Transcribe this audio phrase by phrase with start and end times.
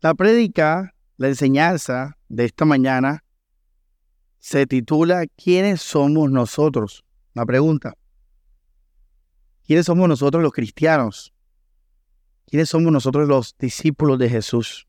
[0.00, 3.24] La prédica, la enseñanza de esta mañana
[4.38, 7.04] se titula ¿Quiénes somos nosotros?
[7.34, 7.94] La pregunta.
[9.66, 11.34] ¿Quiénes somos nosotros los cristianos?
[12.46, 14.86] ¿Quiénes somos nosotros los discípulos de Jesús?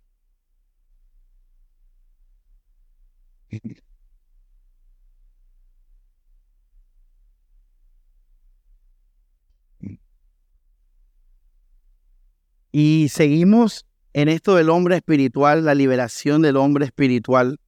[12.71, 17.59] Y seguimos en esto del hombre espiritual, la liberación del hombre espiritual.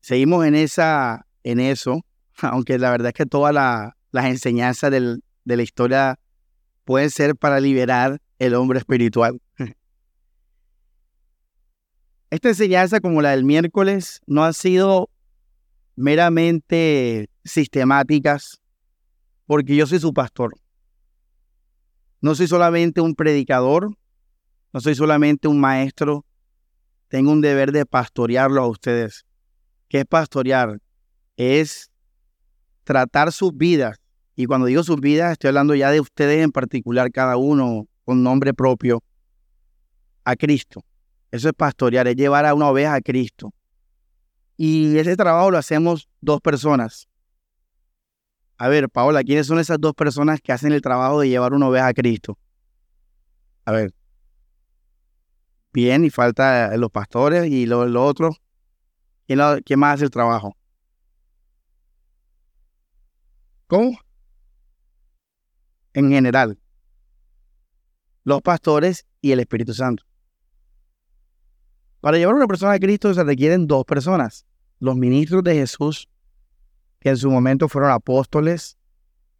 [0.00, 2.04] Seguimos en, esa, en eso,
[2.40, 6.18] aunque la verdad es que todas las enseñanzas de la historia
[6.84, 9.40] pueden ser para liberar el hombre espiritual.
[12.30, 15.10] Esta enseñanza, como la del miércoles, no ha sido
[15.96, 18.60] meramente sistemáticas,
[19.46, 20.54] porque yo soy su pastor.
[22.20, 23.96] No soy solamente un predicador,
[24.72, 26.24] no soy solamente un maestro,
[27.08, 29.24] tengo un deber de pastorearlo a ustedes.
[29.88, 30.80] ¿Qué es pastorear?
[31.36, 31.90] Es
[32.84, 33.98] tratar sus vidas.
[34.34, 38.22] Y cuando digo sus vidas, estoy hablando ya de ustedes en particular, cada uno con
[38.22, 39.02] nombre propio,
[40.24, 40.84] a Cristo.
[41.30, 43.52] Eso es pastorear, es llevar a una oveja a Cristo.
[44.56, 47.08] Y ese trabajo lo hacemos dos personas.
[48.58, 51.68] A ver, Paola, ¿quiénes son esas dos personas que hacen el trabajo de llevar una
[51.68, 52.38] oveja a Cristo?
[53.64, 53.92] A ver,
[55.72, 58.40] bien y falta los pastores y los lo otros.
[59.26, 60.56] ¿Quién, ¿Quién más hace el trabajo?
[63.66, 63.98] ¿Cómo?
[65.92, 66.58] En general.
[68.24, 70.04] Los pastores y el Espíritu Santo.
[72.00, 74.46] Para llevar a una persona a Cristo se requieren dos personas.
[74.78, 76.08] Los ministros de Jesús,
[77.00, 78.78] que en su momento fueron apóstoles,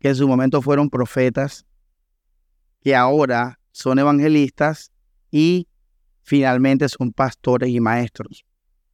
[0.01, 1.67] que en su momento fueron profetas,
[2.81, 4.93] que ahora son evangelistas
[5.31, 5.68] y
[6.29, 8.45] finalmente son pastores y maestros,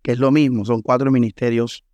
[0.03, 1.85] que es lo mismo, son cuatro ministerios.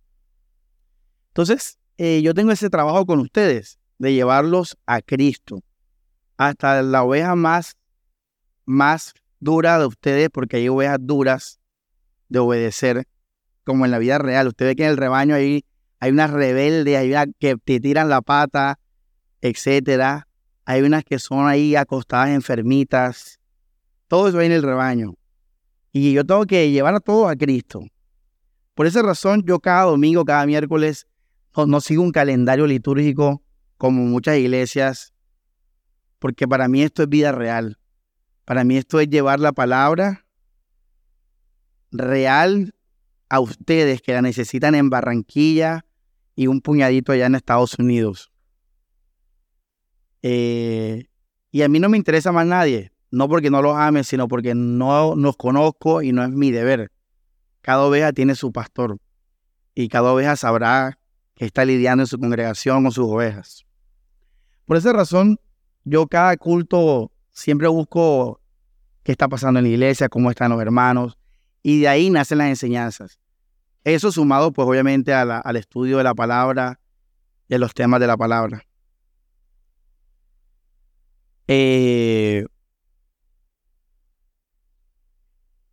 [1.29, 5.63] Entonces, eh, yo tengo ese trabajo con ustedes, de llevarlos a Cristo,
[6.37, 7.75] hasta la oveja más,
[8.65, 11.59] más dura de ustedes, porque hay ovejas duras
[12.29, 13.07] de obedecer,
[13.63, 14.47] como en la vida real.
[14.47, 15.65] Usted ve que en el rebaño hay,
[15.99, 18.79] hay unas rebeldes, hay unas que te tiran la pata,
[19.41, 20.27] etcétera.
[20.65, 23.39] Hay unas que son ahí acostadas enfermitas.
[24.07, 25.15] Todo eso hay en el rebaño.
[25.91, 27.83] Y yo tengo que llevar a todos a Cristo.
[28.73, 31.07] Por esa razón, yo cada domingo, cada miércoles,
[31.67, 33.43] no, sigo un calendario litúrgico
[33.77, 35.13] como muchas iglesias,
[36.19, 37.77] porque para mí esto es vida real.
[38.45, 40.25] Para mí esto es llevar la palabra
[41.91, 42.73] real
[43.27, 45.85] a ustedes que la necesitan en Barranquilla
[46.35, 48.31] y un puñadito allá en Estados Unidos.
[50.21, 51.07] Eh,
[51.51, 54.55] y a mí no me interesa más nadie no porque no los ame, sino porque
[54.55, 56.91] no los conozco y no es mi deber.
[57.61, 58.97] Cada oveja tiene su pastor
[59.75, 60.97] y cada oveja sabrá
[61.35, 63.65] que está lidiando en su congregación con sus ovejas.
[64.65, 65.39] Por esa razón,
[65.83, 68.39] yo cada culto siempre busco
[69.03, 71.17] qué está pasando en la iglesia, cómo están los hermanos,
[71.63, 73.19] y de ahí nacen las enseñanzas.
[73.83, 76.79] Eso sumado, pues obviamente, al estudio de la palabra,
[77.49, 78.63] de los temas de la palabra.
[81.47, 82.45] Eh,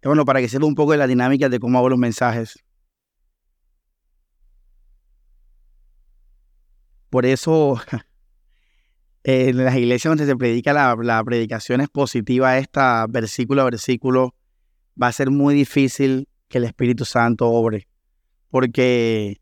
[0.05, 2.63] bueno, para que sepa un poco de la dinámica de cómo hago los mensajes.
[7.11, 7.81] Por eso,
[9.25, 14.35] en las iglesias donde se predica la, predicación expositiva, esta versículo a versículo,
[15.01, 17.89] va a ser muy difícil que el Espíritu Santo obre,
[18.51, 19.41] porque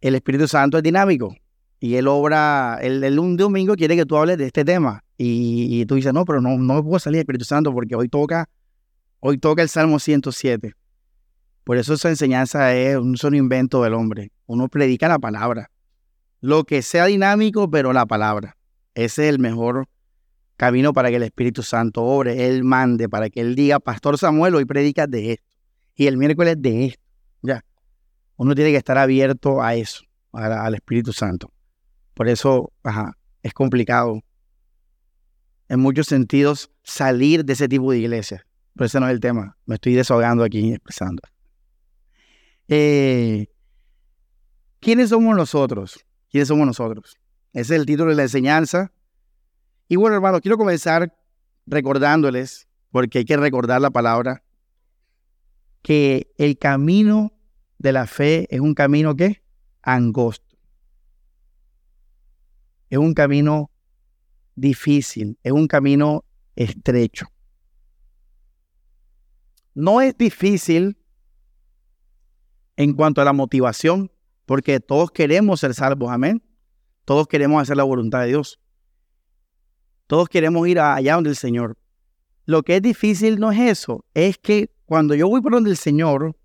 [0.00, 1.36] el Espíritu Santo es dinámico
[1.80, 5.94] y él obra, el, un domingo quiere que tú hables de este tema y, tú
[5.96, 8.48] dices, no, pero no, no me puedo salir Espíritu Santo porque hoy toca
[9.20, 10.74] Hoy toca el Salmo 107.
[11.64, 14.30] Por eso esa enseñanza es un solo invento del hombre.
[14.46, 15.70] Uno predica la palabra.
[16.40, 18.56] Lo que sea dinámico, pero la palabra.
[18.94, 19.88] Ese es el mejor
[20.56, 24.54] camino para que el Espíritu Santo obre, Él mande, para que Él diga, Pastor Samuel,
[24.54, 25.44] hoy predica de esto.
[25.96, 27.02] Y el miércoles de esto.
[27.42, 27.64] Ya.
[28.36, 31.50] Uno tiene que estar abierto a eso, al Espíritu Santo.
[32.16, 34.22] Por eso, ajá, es complicado
[35.68, 38.46] en muchos sentidos salir de ese tipo de iglesia.
[38.72, 39.58] Pero ese no es el tema.
[39.66, 41.22] Me estoy desahogando aquí expresando.
[42.68, 43.48] Eh,
[44.80, 46.06] ¿Quiénes somos nosotros?
[46.30, 47.18] ¿Quiénes somos nosotros?
[47.52, 48.90] Ese es el título de la enseñanza.
[49.86, 51.14] Y bueno, hermano, quiero comenzar
[51.66, 54.42] recordándoles, porque hay que recordar la palabra,
[55.82, 57.34] que el camino
[57.76, 59.42] de la fe es un camino que
[59.82, 60.45] angosto.
[62.88, 63.70] Es un camino
[64.54, 66.24] difícil, es un camino
[66.54, 67.26] estrecho.
[69.74, 70.96] No es difícil
[72.76, 74.10] en cuanto a la motivación,
[74.46, 76.42] porque todos queremos ser salvos, amén.
[77.04, 78.60] Todos queremos hacer la voluntad de Dios.
[80.06, 81.76] Todos queremos ir allá donde el Señor.
[82.44, 85.76] Lo que es difícil no es eso, es que cuando yo voy por donde el
[85.76, 86.36] Señor,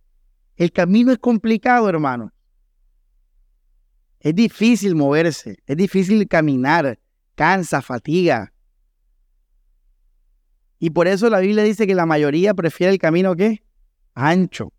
[0.55, 2.33] el camino es complicado, hermano.
[4.21, 6.99] Es difícil moverse, es difícil caminar,
[7.33, 8.53] cansa, fatiga.
[10.77, 13.63] Y por eso la Biblia dice que la mayoría prefiere el camino que
[14.13, 14.73] ancho.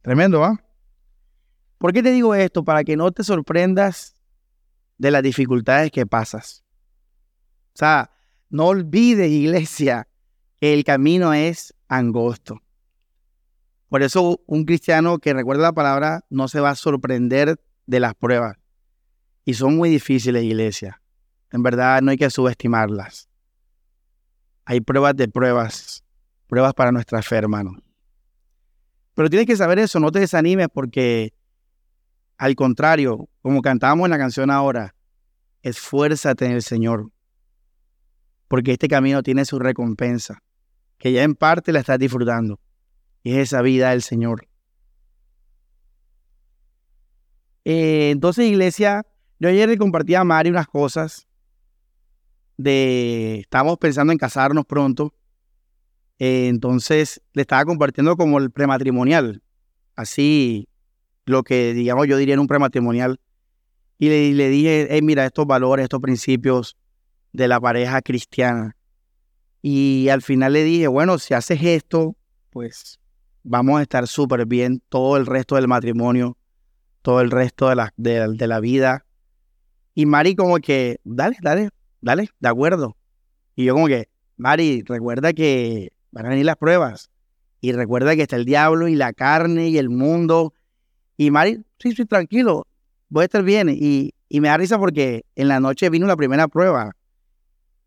[0.00, 0.64] Tremendo, ¿ah?
[1.76, 2.64] ¿Por qué te digo esto?
[2.64, 4.14] Para que no te sorprendas
[4.96, 6.64] de las dificultades que pasas.
[7.74, 8.10] O sea,
[8.48, 10.08] no olvides, iglesia,
[10.58, 12.62] que el camino es angosto.
[13.88, 18.14] Por eso un cristiano que recuerda la palabra no se va a sorprender de las
[18.14, 18.56] pruebas.
[19.44, 21.02] Y son muy difíciles, iglesia.
[21.50, 23.28] En verdad no hay que subestimarlas.
[24.66, 26.04] Hay pruebas de pruebas,
[26.46, 27.82] pruebas para nuestra fe, hermano.
[29.14, 31.32] Pero tienes que saber eso, no te desanimes porque
[32.36, 34.94] al contrario, como cantábamos en la canción ahora,
[35.62, 37.10] esfuérzate en el Señor,
[38.48, 40.42] porque este camino tiene su recompensa,
[40.98, 42.60] que ya en parte la estás disfrutando,
[43.22, 44.47] y es esa vida del Señor.
[47.70, 49.04] Eh, entonces, iglesia,
[49.38, 51.28] yo ayer le compartí a Mari unas cosas
[52.56, 55.12] de, estamos pensando en casarnos pronto,
[56.18, 59.42] eh, entonces le estaba compartiendo como el prematrimonial,
[59.96, 60.66] así
[61.26, 63.20] lo que, digamos, yo diría en un prematrimonial.
[63.98, 66.74] Y le, le dije, mira, estos valores, estos principios
[67.34, 68.76] de la pareja cristiana.
[69.60, 72.16] Y al final le dije, bueno, si haces esto,
[72.48, 72.98] pues
[73.42, 76.37] vamos a estar súper bien todo el resto del matrimonio,
[77.02, 79.06] todo el resto de la, de, la vida.
[79.94, 82.96] Y Mari como que, dale, dale, dale, de acuerdo.
[83.54, 87.10] Y yo como que, Mari, recuerda que van a venir las pruebas.
[87.60, 90.52] Y recuerda que está el diablo y la carne y el mundo
[91.20, 92.64] y Mari, sí, sí, tranquilo,
[93.08, 93.68] voy a estar bien.
[93.68, 96.92] Y, me da risa porque en la noche vino la primera prueba.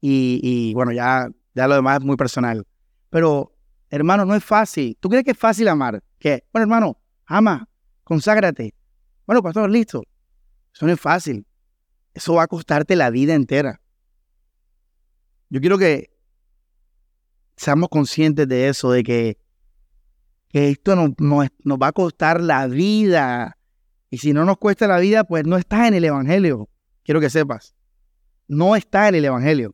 [0.01, 2.67] Y, bueno, ya, ya lo demás es muy personal.
[3.09, 3.55] Pero,
[3.89, 4.97] hermano, no es fácil.
[4.99, 6.03] ¿Tú crees que es fácil amar?
[6.19, 7.69] Que, bueno, hermano, ama,
[8.03, 8.73] conságrate.
[9.31, 10.03] Bueno, pastor, listo.
[10.75, 11.47] Eso no es fácil.
[12.13, 13.79] Eso va a costarte la vida entera.
[15.49, 16.09] Yo quiero que
[17.55, 19.37] seamos conscientes de eso, de que
[20.49, 23.57] esto nos, va a costar la vida.
[24.09, 26.67] Y si no nos cuesta la vida, pues no estás en el Evangelio.
[27.05, 27.73] Quiero que sepas.
[28.49, 29.73] No estás en el Evangelio.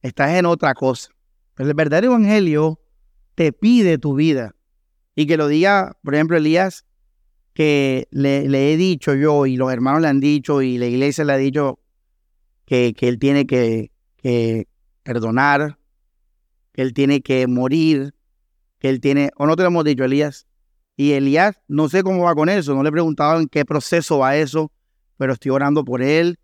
[0.00, 1.10] Estás en otra cosa.
[1.52, 2.80] Pero el verdadero Evangelio
[3.34, 4.56] te pide tu vida.
[5.14, 6.86] Y que lo diga, por ejemplo, Elías,
[7.54, 11.32] que le, he dicho yo y los hermanos le han dicho y la iglesia le
[11.32, 11.78] ha dicho
[12.66, 14.66] que, él tiene que, que
[15.04, 15.78] perdonar,
[16.72, 18.14] que él tiene que morir,
[18.80, 20.46] que él tiene, o no te lo hemos dicho, Elías.
[20.96, 24.18] Y Elías, no sé cómo va con eso, no le he preguntado en qué proceso
[24.18, 24.72] va eso,
[25.16, 26.38] pero estoy orando por él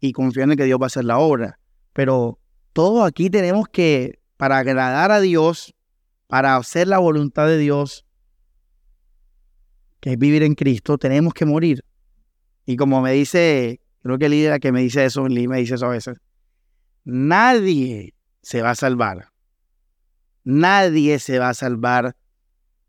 [0.00, 1.60] y confiando en que Dios va a hacer la obra.
[1.92, 2.40] Pero
[2.72, 5.74] todos aquí tenemos que, para agradar a Dios,
[6.26, 8.05] para hacer la voluntad de Dios,
[10.12, 11.84] es vivir en Cristo, tenemos que morir.
[12.64, 15.86] Y como me dice, creo que el líder que me dice eso, me dice eso
[15.86, 16.18] a veces,
[17.04, 19.30] nadie se va a salvar
[20.48, 22.14] Nadie se va a salvar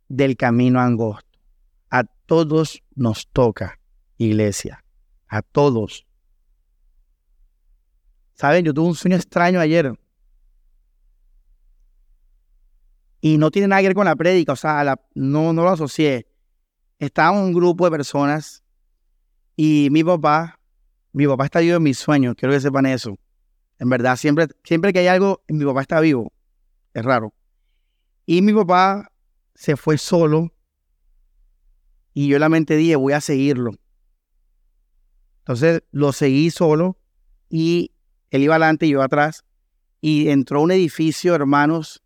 [0.10, 1.40] del camino angosto.
[1.90, 3.80] A todos nos toca,
[4.18, 4.86] iglesia.
[5.28, 6.06] A todos.
[8.36, 9.92] Saben, yo tuve un sueño extraño ayer.
[13.22, 16.27] Y no tiene nada que ver con la prédica, o sea, no, no lo asocié.
[17.00, 18.64] Estaba un grupo de personas
[19.56, 20.60] y mi papá,
[21.14, 23.18] mi papá está vivo en mis sueños, quiero que sepan eso.
[23.80, 26.32] En verdad, siempre, siempre que hay algo, mi papá está vivo.
[26.94, 27.34] Es raro.
[28.26, 29.12] Y mi papá
[29.54, 30.52] se fue solo
[32.14, 33.72] y yo la mente dije, voy a seguirlo.
[35.40, 36.98] Entonces lo seguí solo
[37.50, 37.92] y
[38.32, 39.46] él iba adelante y yo atrás
[40.02, 42.04] y entró un edificio, hermanos,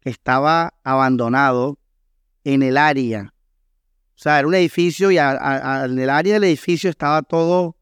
[0.00, 1.78] que estaba abandonado
[2.44, 3.33] en el área.
[4.14, 7.76] O sea, era un edificio y en el área del edificio estaba todo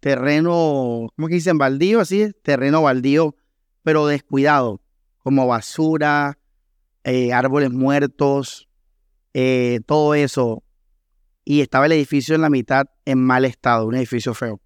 [0.00, 1.58] terreno, ¿cómo que dicen?
[1.58, 3.36] Baldío, así, terreno baldío,
[3.82, 4.80] pero descuidado,
[5.18, 6.38] como basura,
[7.04, 8.68] eh, árboles muertos,
[9.34, 10.62] eh, todo eso.
[11.44, 14.60] Y estaba el edificio en la mitad en mal estado, un edificio feo.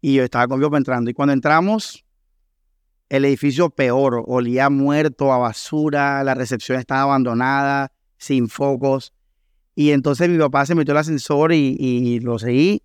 [0.00, 1.10] Y yo estaba con mi entrando.
[1.10, 2.04] Y cuando entramos,
[3.08, 9.13] el edificio peor, olía muerto, a basura, la recepción estaba abandonada, sin focos.
[9.74, 12.82] Y entonces mi papá se metió al ascensor y, lo seguí.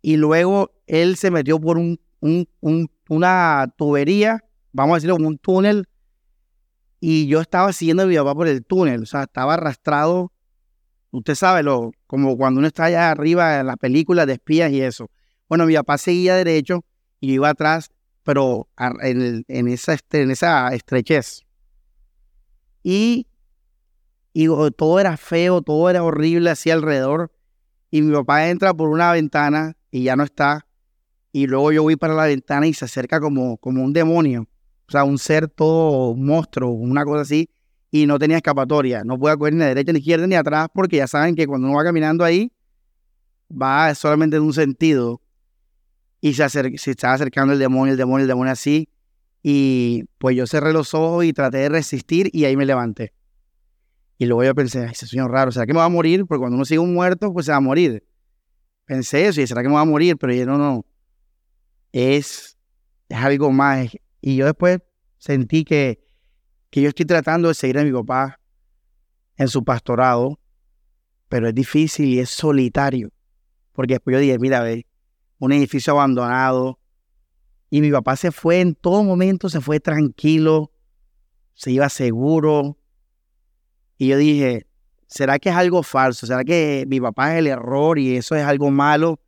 [0.00, 2.00] Y luego él se metió por un,
[3.08, 4.42] una tubería,
[4.72, 5.86] vamos a decirlo, un túnel.
[6.98, 9.02] Y yo estaba siguiendo a mi papá por el túnel.
[9.02, 10.32] O sea, estaba arrastrado.
[11.10, 14.80] Usted sabe, lo, como cuando uno está allá arriba en las películas de espías y
[14.80, 15.10] eso.
[15.48, 16.84] Bueno, mi papá seguía derecho
[17.20, 17.90] y yo iba atrás,
[18.22, 21.42] pero en, en, esa, en esa estrechez.
[22.82, 23.26] Y
[24.32, 24.46] y
[24.76, 27.30] todo era feo, todo era horrible así alrededor.
[27.90, 30.66] Y mi papá entra por una ventana y ya no está.
[31.32, 34.48] Y luego yo voy para la ventana y se acerca como, como un demonio.
[34.88, 37.50] O sea, un ser todo monstruo, una cosa así.
[37.90, 39.04] Y no tenía escapatoria.
[39.04, 41.68] No podía coger ni a derecha, ni izquierda, ni atrás, porque ya saben que cuando
[41.68, 42.50] uno va caminando ahí,
[43.50, 45.20] va solamente en un sentido.
[46.22, 48.88] Y se, se estaba acercando el demonio, el demonio, el demonio así.
[49.42, 53.12] Y pues yo cerré los ojos y traté de resistir y ahí me levanté.
[54.22, 56.26] Y luego yo pensé, ese sueño raro, ¿será que me va a morir?
[56.26, 58.06] Porque cuando uno sigue un muerto, pues se va a morir.
[58.84, 60.16] Pensé eso, y ¿será que me va a morir?
[60.16, 60.86] Pero yo no, no.
[61.90, 62.56] Es,
[63.08, 63.88] es algo más.
[64.20, 64.78] Y yo después
[65.18, 66.04] sentí que,
[66.70, 68.38] que yo estoy tratando de seguir a mi papá
[69.38, 70.38] en su pastorado,
[71.28, 73.10] pero es difícil y es solitario.
[73.72, 74.86] Porque después yo dije, mira, ve,
[75.40, 76.78] un edificio abandonado.
[77.70, 80.70] Y mi papá se fue en todo momento, se fue tranquilo,
[81.54, 82.78] se iba seguro,
[83.98, 84.66] y yo dije,
[85.06, 86.26] ¿será que es algo falso?
[86.26, 89.20] ¿Será que mi papá es el error y eso es algo malo?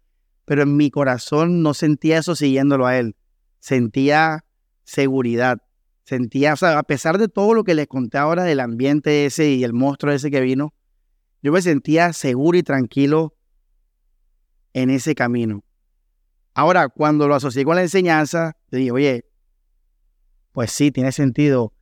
[0.44, 3.16] Pero en mi corazón no sentía eso siguiéndolo a él.
[3.60, 4.44] Sentía
[4.84, 5.58] seguridad.
[6.04, 9.50] Sentía, o sea, a pesar de todo lo que les conté ahora del ambiente ese
[9.50, 10.74] y el monstruo ese que vino,
[11.42, 13.34] yo me sentía seguro y tranquilo
[14.74, 15.64] en ese camino.
[16.52, 19.24] Ahora, cuando lo asocié con la enseñanza, dije, oye,
[20.52, 21.72] pues sí, tiene sentido.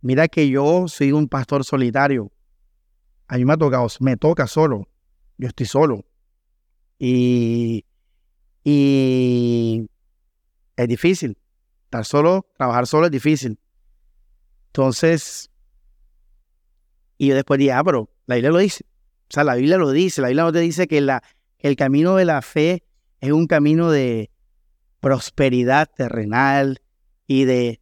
[0.00, 2.30] Mira que yo soy un pastor solitario.
[3.26, 4.88] A mí me ha tocado, me toca solo.
[5.36, 6.04] Yo estoy solo.
[6.98, 7.84] Y,
[8.64, 9.88] y
[10.76, 11.36] es difícil.
[11.84, 13.58] Estar solo, trabajar solo es difícil.
[14.68, 15.50] Entonces,
[17.18, 18.84] y yo después dije, ah, pero la Biblia lo dice.
[19.30, 20.22] O sea, la Biblia lo dice.
[20.22, 21.22] La Biblia no te dice que la,
[21.58, 22.84] el camino de la fe
[23.20, 24.30] es un camino de
[25.00, 26.80] prosperidad terrenal
[27.26, 27.80] y de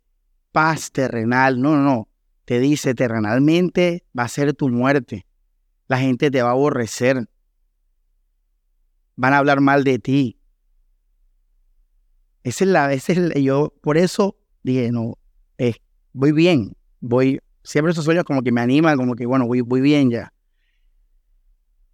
[0.56, 1.60] paz terrenal.
[1.60, 2.08] No, no, no.
[2.46, 5.26] Te dice, terrenalmente va a ser tu muerte.
[5.86, 7.28] La gente te va a aborrecer.
[9.16, 10.40] Van a hablar mal de ti.
[12.42, 15.18] Esa es la, esa es yo por eso dije, no,
[15.58, 15.74] eh,
[16.14, 19.82] voy bien, voy, siempre esos sueños como que me animan, como que bueno, voy, voy
[19.82, 20.32] bien ya.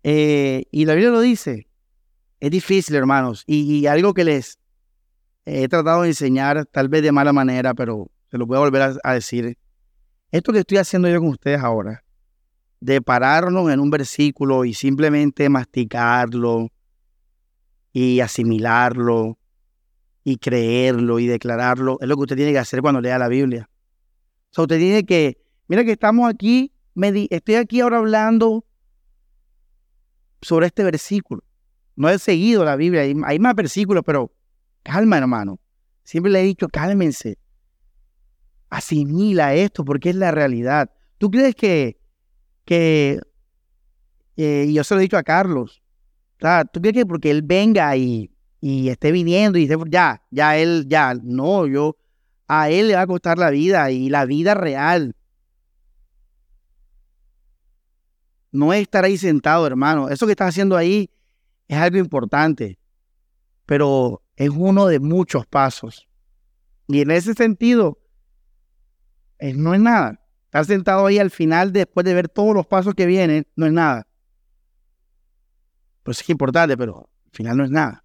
[0.05, 1.67] Eh, y la Biblia lo dice,
[2.39, 4.61] es difícil, hermanos, y, algo que les
[5.47, 8.99] he tratado de enseñar, tal vez de mala manera, pero se lo voy a volver
[9.05, 9.59] a, decir.
[10.31, 12.03] Esto que estoy haciendo yo con ustedes ahora,
[12.81, 16.71] de pararnos en un versículo y simplemente masticarlo
[17.93, 19.39] y asimilarlo
[20.25, 23.69] y creerlo y declararlo, es lo que usted tiene que hacer cuando lea la Biblia.
[24.51, 25.37] O sea, usted tiene que,
[25.69, 26.73] mira que estamos aquí,
[27.29, 28.65] estoy aquí ahora hablando
[30.41, 31.45] sobre este versículo.
[31.97, 34.33] No he seguido la Biblia, hay, hay más versículos, pero
[34.83, 35.61] calma, hermano.
[36.03, 37.42] Siempre le he dicho, cálmense
[38.73, 40.91] asimila esto porque es la realidad.
[41.19, 42.01] ¿Tú crees que,
[42.65, 43.21] que
[44.35, 45.83] y yo se lo he dicho a Carlos,
[46.73, 50.87] ¿tú crees que porque él venga y, y esté viniendo y dice, ya, ya él,
[50.89, 51.99] ya, no, yo,
[52.49, 55.15] a él le va a costar la vida y la vida real.
[58.51, 60.09] No es estar ahí sentado, hermano.
[60.09, 61.11] Eso que estás haciendo ahí
[61.69, 62.79] es algo importante,
[63.67, 66.09] pero es uno de muchos pasos.
[66.89, 68.02] Y en ese sentido,
[69.55, 70.21] no es nada.
[70.45, 73.73] Estar sentado ahí al final, después de ver todos los pasos que vienen, no es
[73.73, 74.07] nada.
[76.03, 78.05] Pues es importante, pero al final no es nada.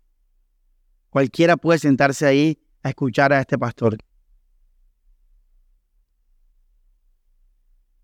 [1.10, 3.98] Cualquiera puede sentarse ahí a escuchar a este pastor.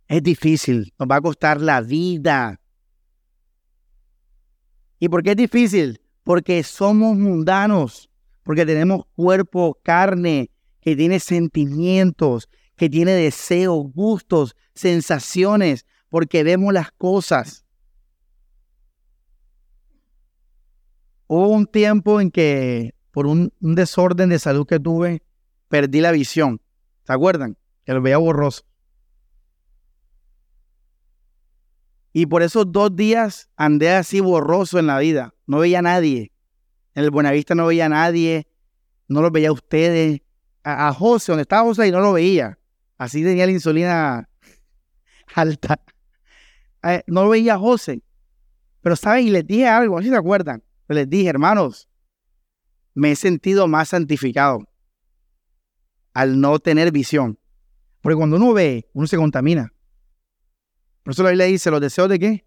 [0.08, 2.60] Es difícil, nos va a costar la vida.
[5.00, 6.02] ¿Y por qué es difícil?
[6.24, 8.10] Porque somos mundanos,
[8.44, 16.92] porque tenemos cuerpo, carne, que tiene sentimientos, que tiene deseos, gustos, sensaciones, porque vemos las
[16.92, 17.66] cosas.
[21.28, 25.24] Hubo un tiempo en que por un, desorden de salud que tuve,
[25.70, 26.62] perdí la visión.
[27.06, 27.58] ¿Se acuerdan?
[27.86, 28.64] Que lo veía borroso.
[32.12, 35.34] Y por esos dos días andé así borroso en la vida.
[35.48, 36.32] No veía a nadie.
[36.96, 38.48] En el Buenavista no veía a nadie.
[39.08, 40.22] No los veía a ustedes.
[40.64, 42.58] A, a José, donde estaba José, y no lo veía.
[42.98, 44.30] Así tenía la insulina
[45.36, 45.80] alta.
[46.84, 48.04] eh, no veía a José.
[48.82, 49.28] Pero, ¿saben?
[49.28, 50.64] Y les dije algo, si se acuerdan.
[50.90, 51.88] Les dije, hermanos,
[52.94, 54.68] me he sentido más santificado
[56.14, 57.40] al no tener visión.
[58.02, 59.74] Porque cuando uno ve, uno se contamina.
[61.04, 62.46] Por eso la Biblia dice, ¿los deseos de qué?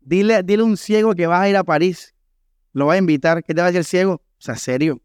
[0.00, 2.14] Dile, dile a un ciego que vas a ir a París.
[2.72, 3.42] Lo va a invitar.
[3.44, 4.12] ¿Qué te va a decir el ciego?
[4.14, 5.02] O sea, serio.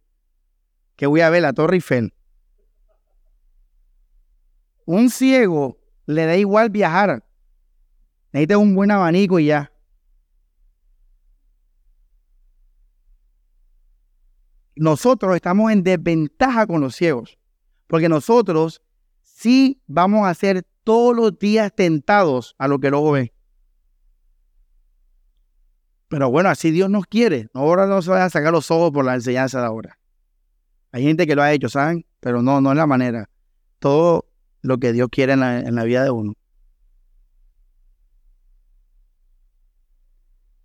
[0.95, 2.13] Que voy a ver la Torre Eiffel.
[4.85, 7.23] Un ciego le da igual viajar.
[8.31, 9.71] Necesita un buen abanico y ya.
[14.75, 17.39] Nosotros estamos en desventaja con los ciegos,
[17.87, 18.81] porque nosotros
[19.21, 23.33] sí vamos a ser todos los días tentados a lo que luego ve.
[26.09, 27.47] Pero bueno, así Dios nos quiere.
[27.53, 29.97] Ahora no se vayan a sacar los ojos por la enseñanza de ahora.
[30.91, 32.05] Hay gente que lo ha hecho, ¿saben?
[32.19, 33.29] Pero no, no es la manera.
[33.79, 34.25] Todo
[34.65, 36.33] lo que Dios quiere en la, en la vida de uno.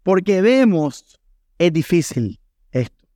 [0.03, 1.21] Porque vemos,
[1.59, 2.41] es difícil
[2.73, 3.07] esto.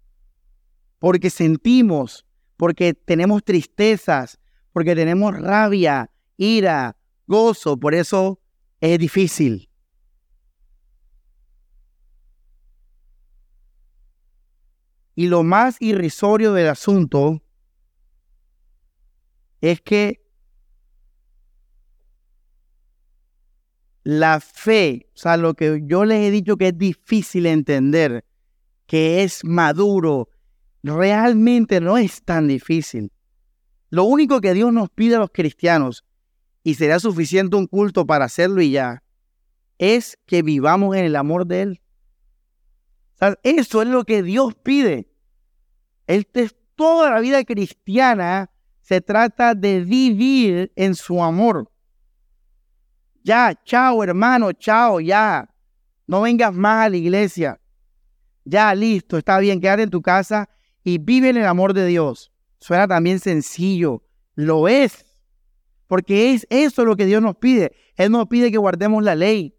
[0.99, 2.27] Porque sentimos,
[2.57, 4.39] porque tenemos tristezas,
[4.73, 7.79] porque tenemos rabia, ira, gozo.
[7.79, 8.41] Por eso
[8.81, 9.71] es difícil.
[15.15, 17.41] Y lo más irrisorio del asunto
[19.61, 20.24] es que
[24.05, 28.25] la fe, o sea, lo que yo les he dicho que es difícil entender,
[28.87, 30.29] que es maduro,
[30.83, 33.11] realmente no es tan difícil.
[33.89, 36.05] Lo único que Dios nos pide a los cristianos,
[36.63, 39.03] y será suficiente un culto para hacerlo y ya,
[39.79, 41.81] es que vivamos en el amor de Él.
[43.43, 45.09] eso es lo que Dios pide.
[46.07, 46.27] Él,
[46.75, 51.71] toda la vida cristiana se trata de vivir en su amor.
[53.25, 55.49] Ya, chao hermano, chao, ya.
[56.07, 57.59] No vengas más a la iglesia.
[58.45, 60.51] Ya, listo, está bien, quédate en tu casa
[60.83, 62.31] y vive en el amor de Dios.
[62.61, 64.03] Suena también sencillo,
[64.35, 65.07] lo es.
[65.87, 67.73] Porque es eso lo que Dios nos pide.
[67.97, 69.57] Él nos pide que guardemos la ley.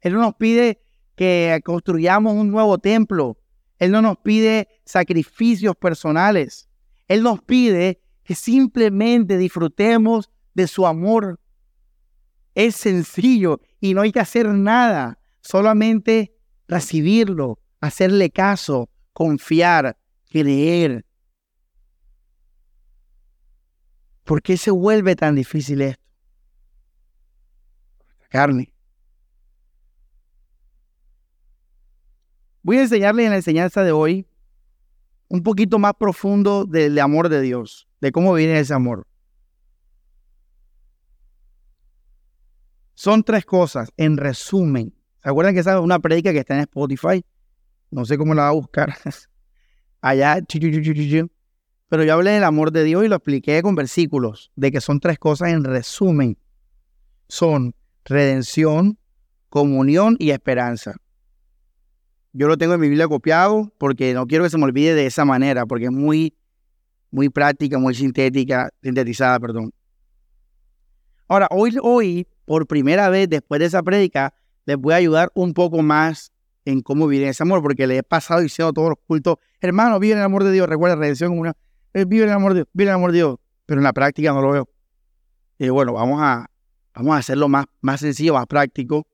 [0.00, 0.80] Él no nos pide
[1.14, 3.38] que construyamos un nuevo templo.
[3.78, 6.68] Él no nos pide sacrificios personales.
[7.06, 11.40] Él nos pide que simplemente disfrutemos de su amor.
[12.54, 16.34] Es sencillo y no hay que hacer nada, solamente
[16.68, 19.98] recibirlo, hacerle caso, confiar,
[20.30, 21.04] creer.
[24.24, 26.02] ¿Por qué se vuelve tan difícil esto?
[28.30, 28.72] Carne.
[32.62, 34.26] Voy a enseñarles en la enseñanza de hoy
[35.28, 39.06] un poquito más profundo del amor de Dios, de cómo viene ese amor.
[42.94, 44.94] Son tres cosas, en resumen.
[45.22, 47.24] ¿Se acuerdan que esa es una predica que está en Spotify?
[47.90, 48.94] No sé cómo la va a buscar.
[50.00, 50.40] Allá,
[51.88, 55.00] pero yo hablé del amor de Dios y lo expliqué con versículos, de que son
[55.00, 56.36] tres cosas en resumen.
[57.28, 58.98] Son redención,
[59.48, 60.94] comunión y esperanza.
[62.32, 65.06] Yo lo tengo en mi Biblia copiado porque no quiero que se me olvide de
[65.06, 66.34] esa manera, porque es muy,
[67.10, 69.72] muy práctica, muy sintética, sintetizada, perdón.
[71.28, 74.34] Ahora, hoy, hoy, por primera vez después de esa prédica,
[74.66, 76.32] les voy a ayudar un poco más
[76.64, 79.98] en cómo vivir ese amor, porque le he pasado diciendo a todos los cultos, hermano,
[79.98, 81.54] vive en el amor de Dios, recuerda, redención como una,
[81.92, 84.40] vive el amor de Dios, vive el amor de Dios, pero en la práctica no
[84.40, 84.68] lo veo.
[85.58, 86.50] Y bueno, vamos a,
[86.94, 89.06] vamos a hacerlo más, más sencillo, más práctico.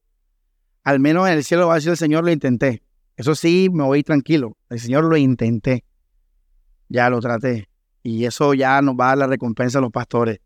[0.84, 2.82] Al menos en el cielo va a decir el Señor, lo intenté.
[3.16, 4.56] Eso sí, me voy tranquilo.
[4.70, 5.84] El Señor lo intenté.
[6.88, 7.68] Ya lo traté.
[8.02, 10.40] Y eso ya nos va a dar la recompensa a los pastores.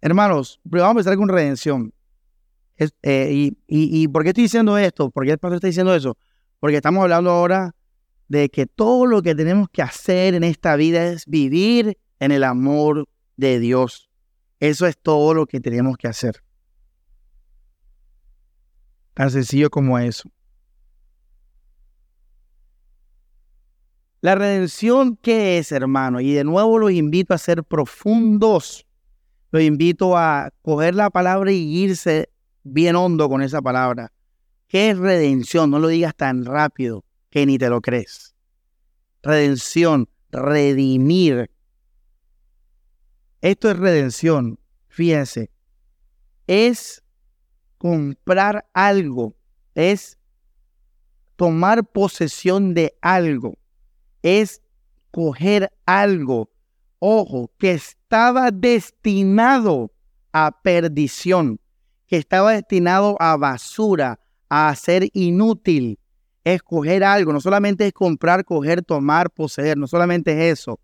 [0.00, 1.92] Hermanos, vamos a empezar con redención.
[2.76, 5.10] Eh, y, y, por qué estoy diciendo esto?
[5.10, 6.16] ¿Por qué el pastor está diciendo eso?
[6.60, 7.74] Porque estamos hablando ahora
[8.28, 12.44] de que todo lo que tenemos que hacer en esta vida es vivir en el
[12.44, 14.08] amor de Dios.
[14.60, 16.42] Eso es todo lo que tenemos que hacer.
[19.14, 20.30] Tan sencillo como eso.
[24.20, 26.20] La redención, ¿qué es, hermano?
[26.20, 28.87] Y de nuevo los invito a ser profundos.
[29.50, 32.30] Los invito a coger la palabra y irse
[32.64, 34.12] bien hondo con esa palabra.
[34.66, 35.70] ¿Qué es redención?
[35.70, 38.34] No lo digas tan rápido que ni te lo crees.
[39.22, 41.50] Redención, redimir.
[43.40, 44.58] Esto es redención.
[44.88, 45.50] Fíjense.
[46.46, 47.02] Es
[47.78, 49.36] comprar algo,
[49.74, 50.18] es
[51.36, 53.56] tomar posesión de algo,
[54.22, 54.60] es
[55.12, 56.50] coger algo,
[56.98, 59.92] ojo, que estaba destinado
[60.32, 61.60] a perdición,
[62.06, 65.98] que estaba destinado a basura, a ser inútil.
[66.44, 70.80] Escoger algo, no solamente es comprar, coger, tomar, poseer, no solamente es eso.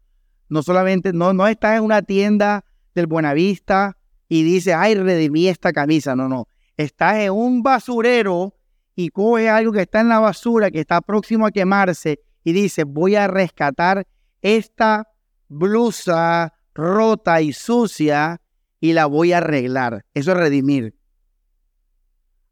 [0.48, 3.96] No solamente, no, no estás en una tienda del Buenavista
[4.28, 6.14] y dices, ay, redimí esta camisa.
[6.14, 6.48] No, no.
[6.76, 8.54] Estás en un basurero
[8.94, 12.84] y coge algo que está en la basura, que está próximo a quemarse y dices,
[12.86, 14.06] voy a rescatar
[14.42, 15.08] esta
[15.54, 18.40] blusa rota y sucia
[18.80, 20.04] y la voy a arreglar.
[20.12, 20.94] Eso es redimir.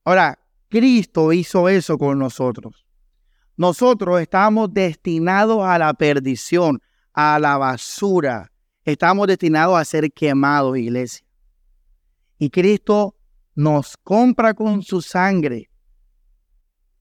[0.04, 0.38] Ahora,
[0.68, 2.86] Cristo hizo eso con nosotros.
[3.56, 6.80] Nosotros estábamos destinados a la perdición,
[7.12, 8.50] a la basura.
[8.84, 11.26] Estamos destinados a ser quemados, iglesia.
[12.38, 13.14] Y Cristo
[13.54, 15.68] nos compra con su sangre.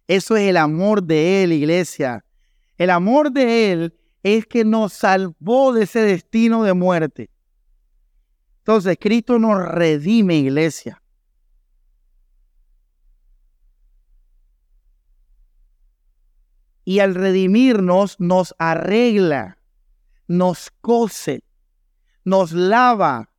[0.07, 2.25] Eso es el amor de Él, iglesia.
[2.77, 7.29] El amor de Él es que nos salvó de ese destino de muerte.
[8.59, 11.01] Entonces, Cristo nos redime, iglesia.
[16.85, 19.57] Y al redimirnos, nos arregla,
[20.27, 21.43] nos cose,
[22.23, 23.31] nos lava,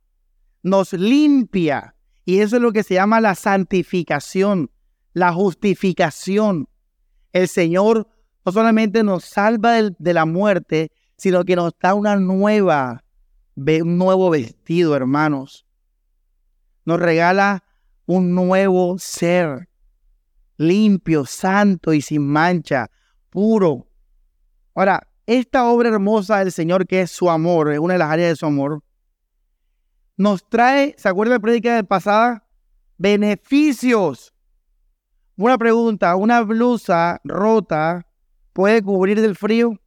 [0.61, 1.95] nos limpia.
[2.25, 4.71] Y eso es lo que se llama la santificación,
[5.13, 6.67] la justificación.
[7.31, 8.07] El Señor
[8.45, 13.03] no solamente nos salva de, la muerte, sino que nos da una nueva,
[13.55, 15.65] un nuevo vestido, hermanos.
[16.85, 17.63] Nos regala
[18.05, 19.69] un nuevo ser,
[20.57, 22.91] limpio, santo y sin mancha,
[23.29, 23.87] puro.
[24.75, 28.29] Ahora, esta obra hermosa del Señor, que es su amor, es una de las áreas
[28.31, 28.83] de su amor,
[30.17, 32.45] nos trae, ¿se acuerdan de la prédica de pasada?
[32.97, 34.33] Beneficios.
[35.35, 38.05] Una pregunta, una blusa rota
[38.53, 39.79] puede cubrir del frío?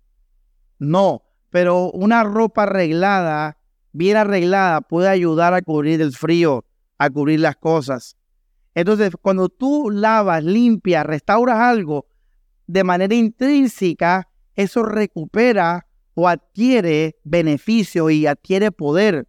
[0.78, 3.56] No, pero una ropa arreglada,
[3.92, 6.64] bien arreglada, puede ayudar a cubrir el frío,
[6.98, 8.16] a cubrir las cosas.
[8.74, 12.06] Entonces, cuando tú lavas, limpias, restauras algo
[12.66, 19.28] de manera intrínseca, eso recupera o adquiere beneficio y adquiere poder.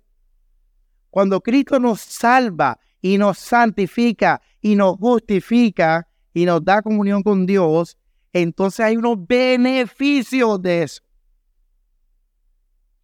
[1.10, 7.46] Cuando Cristo nos salva y nos santifica y nos justifica y nos da comunión con
[7.46, 7.98] Dios,
[8.34, 11.02] entonces hay unos beneficios de eso.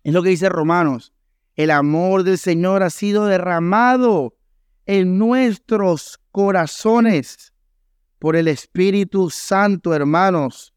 [0.03, 1.13] Es lo que dice Romanos.
[1.55, 4.35] El amor del Señor ha sido derramado
[4.85, 7.53] en nuestros corazones
[8.19, 10.73] por el Espíritu Santo, hermanos.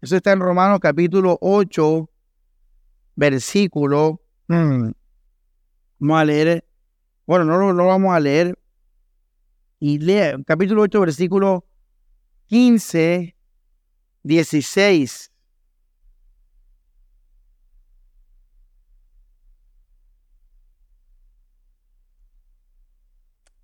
[0.00, 2.08] Eso está en Romanos capítulo 8,
[3.16, 4.20] versículo.
[4.48, 4.90] Mm,
[5.98, 6.64] vamos a leer.
[7.26, 8.58] Bueno, no lo vamos a leer.
[9.80, 11.66] Y lee capítulo 8, versículo
[12.46, 13.34] 15
[14.22, 15.30] 16.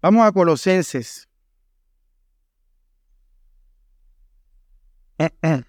[0.01, 1.29] Vamos a Colosenses.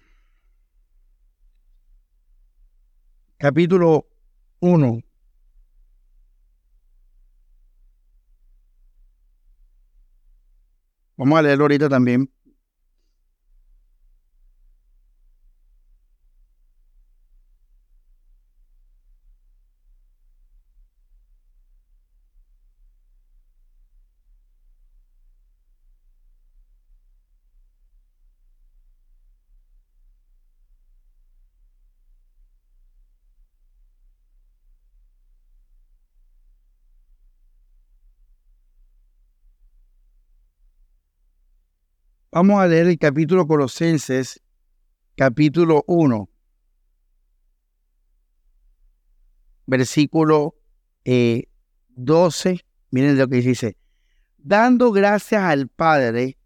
[3.38, 4.06] Capítulo
[4.60, 5.02] 1.
[11.16, 12.30] Vamos a leerlo ahorita también.
[42.32, 44.40] Vamos a leer el capítulo Colosenses,
[45.16, 46.30] capítulo 1,
[49.66, 50.54] versículo
[51.04, 52.50] 12.
[52.50, 52.60] Eh,
[52.92, 53.76] Miren lo que dice.
[54.38, 56.38] Dando gracias al Padre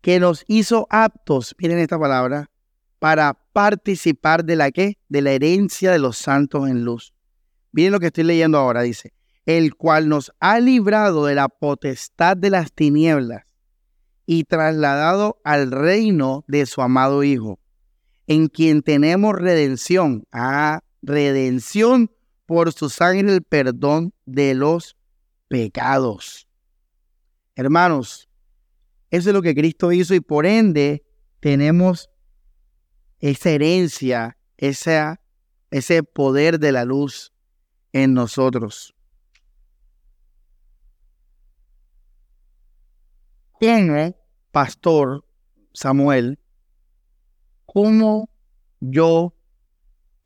[0.00, 2.50] que nos hizo aptos, miren esta palabra,
[2.98, 4.96] para participar de la qué?
[5.10, 7.12] De la herencia de los santos en luz.
[7.72, 9.12] Miren lo que estoy leyendo ahora, dice,
[9.44, 13.51] el cual nos ha librado de la potestad de las tinieblas
[14.32, 17.60] y trasladado al reino de su amado Hijo,
[18.26, 22.10] en quien tenemos redención, a ah, redención
[22.46, 24.96] por su sangre, el perdón de los
[25.48, 26.48] pecados.
[27.56, 28.30] Hermanos,
[29.10, 31.04] eso es lo que Cristo hizo y por ende
[31.40, 32.08] tenemos
[33.18, 37.34] esa herencia, ese poder de la luz
[37.92, 38.94] en nosotros.
[43.60, 44.21] ¿Quién
[44.52, 45.24] pastor
[45.72, 46.38] Samuel,
[47.66, 48.28] cómo
[48.80, 49.34] yo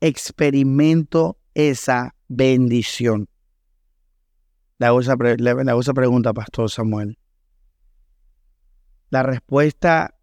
[0.01, 3.29] experimento esa bendición.
[4.77, 5.17] Le hago, esa
[5.93, 7.17] pregunta, Pastor Samuel.
[9.09, 10.15] La respuesta,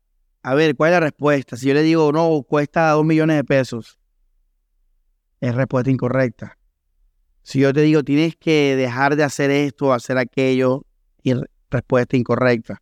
[0.42, 1.56] a ver, ¿cuál es la respuesta?
[1.56, 3.98] Si yo le digo, no, cuesta dos millones de pesos,
[5.40, 6.58] es respuesta incorrecta.
[7.42, 10.86] Si yo te digo, tienes que dejar de hacer esto, hacer aquello,
[11.22, 11.32] y
[11.70, 12.80] respuesta incorrecta.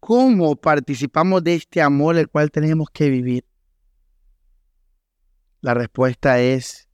[0.00, 3.44] ¿Cómo participamos de este amor el cual tenemos que vivir?
[5.60, 6.88] La respuesta es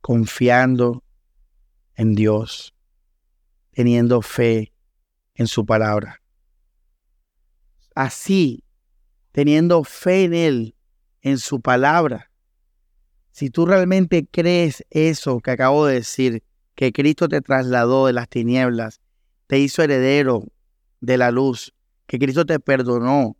[0.00, 1.02] confiando
[1.94, 2.74] en Dios,
[3.72, 4.72] teniendo fe
[5.34, 6.22] en su palabra.
[7.94, 8.64] Así,
[9.32, 10.76] teniendo fe en Él,
[11.20, 12.30] en su palabra.
[13.32, 16.42] Si tú realmente crees eso que acabo de decir,
[16.74, 19.00] que Cristo te trasladó de las tinieblas,
[19.46, 20.44] te hizo heredero
[21.00, 21.74] de la luz,
[22.12, 23.38] que Cristo te perdonó,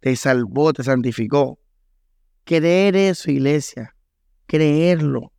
[0.00, 1.58] te salvó, te santificó.
[2.44, 3.96] Creer eso, iglesia,
[4.44, 5.32] creerlo.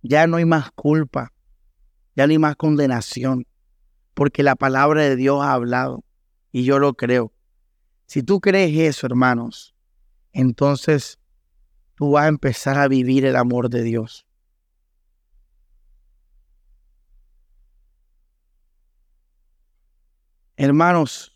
[0.00, 1.34] Ya no hay más culpa,
[2.16, 3.46] ya no hay más condenación,
[4.14, 6.04] porque la palabra de Dios ha hablado
[6.52, 7.34] y yo lo creo.
[8.06, 9.74] Si tú crees eso, hermanos,
[10.32, 11.18] entonces
[11.96, 14.26] tú vas a empezar a vivir el amor de Dios.
[20.56, 21.32] Hermanos,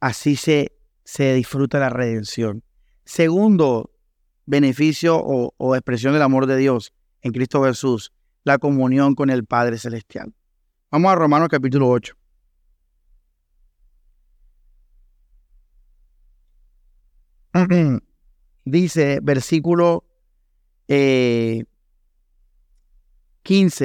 [0.00, 0.72] así se,
[1.04, 2.64] se disfruta la redención.
[3.04, 3.90] Segundo
[4.46, 9.78] beneficio o, expresión del amor de Dios en Cristo Jesús, la comunión con el Padre
[9.78, 10.34] Celestial.
[10.90, 12.16] Vamos a Romanos capítulo 8.
[18.64, 20.04] Dice versículo
[20.88, 21.46] 15,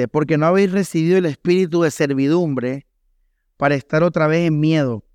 [0.02, 2.86] eh, porque no habéis recibido el espíritu de servidumbre
[3.56, 5.05] para estar otra vez en miedo,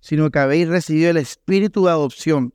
[0.00, 2.54] sino que habéis recibido el espíritu de adopción,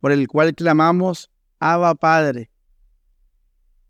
[0.00, 2.50] por el cual clamamos, Abba Padre.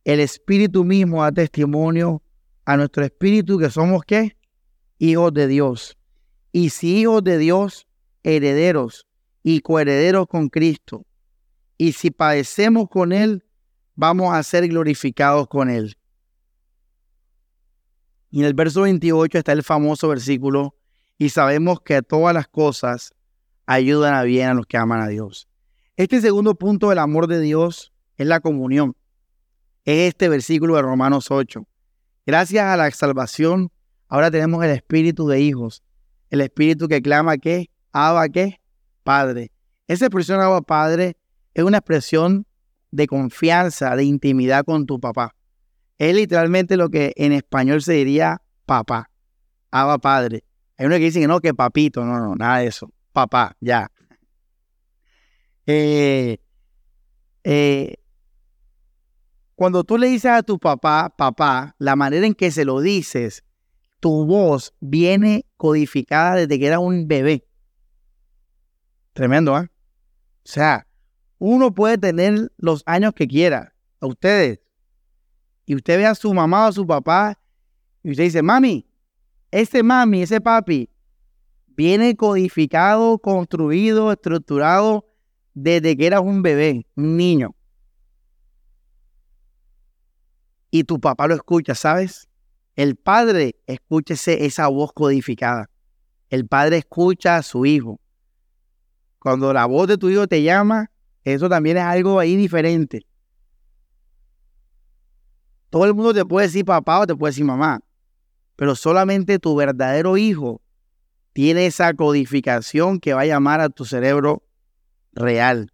[0.04, 2.22] El espíritu mismo da testimonio
[2.64, 4.36] a nuestro espíritu que somos qué?
[4.98, 5.96] Hijos de Dios.
[6.52, 7.86] Y si hijos de Dios,
[8.22, 9.06] herederos
[9.42, 11.06] y coherederos con Cristo.
[11.78, 13.44] Y si padecemos con Él,
[13.94, 15.96] vamos a ser glorificados con Él.
[18.30, 20.74] Y en el verso 28 está el famoso versículo,
[21.20, 23.12] y sabemos que todas las cosas
[23.66, 25.50] ayudan a bien a los que aman a Dios.
[25.98, 28.96] Este segundo punto del amor de Dios es la comunión.
[29.84, 31.62] Es este versículo de Romanos 8.
[32.24, 33.70] Gracias a la salvación,
[34.08, 35.82] ahora tenemos el espíritu de hijos,
[36.30, 38.58] el espíritu que clama que, Abba que,
[39.04, 39.52] Padre.
[39.88, 41.18] Esa expresión Abba Padre
[41.52, 42.46] es una expresión
[42.92, 45.36] de confianza, de intimidad con tu papá.
[45.98, 49.10] Es literalmente lo que en español se diría papá,
[49.70, 50.44] Abba Padre.
[50.80, 52.90] Hay uno que dice que no, que papito, no, no, nada de eso.
[53.12, 53.92] Papá, ya.
[55.66, 56.38] Eh,
[57.44, 57.96] eh,
[59.54, 63.44] cuando tú le dices a tu papá, papá, la manera en que se lo dices,
[64.00, 67.46] tu voz viene codificada desde que era un bebé.
[69.12, 69.70] Tremendo, ¿ah?
[69.70, 70.86] O sea,
[71.36, 74.60] uno puede tener los años que quiera, a ustedes,
[75.66, 77.38] y usted ve a su mamá o a su papá,
[78.02, 78.89] y usted dice, mami,
[79.50, 80.88] ese mami, ese papi,
[81.68, 85.06] viene codificado, construido, estructurado
[85.54, 87.54] desde que eras un bebé, un niño.
[90.70, 92.28] y tu papá lo escucha, ¿sabes?
[92.76, 95.68] El padre escucha esa voz codificada.
[96.28, 98.00] El padre escucha a su hijo.
[99.18, 100.90] Cuando la voz de tu hijo te llama,
[101.24, 103.06] eso también es algo ahí diferente.
[105.68, 107.80] Todo el mundo te puede decir papá o te puede decir mamá,
[108.60, 110.60] pero solamente tu verdadero hijo
[111.32, 114.42] tiene esa codificación que va a llamar a tu cerebro
[115.14, 115.72] real.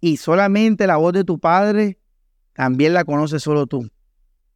[0.00, 1.98] Y solamente la voz de tu padre
[2.54, 3.90] también la conoces solo tú,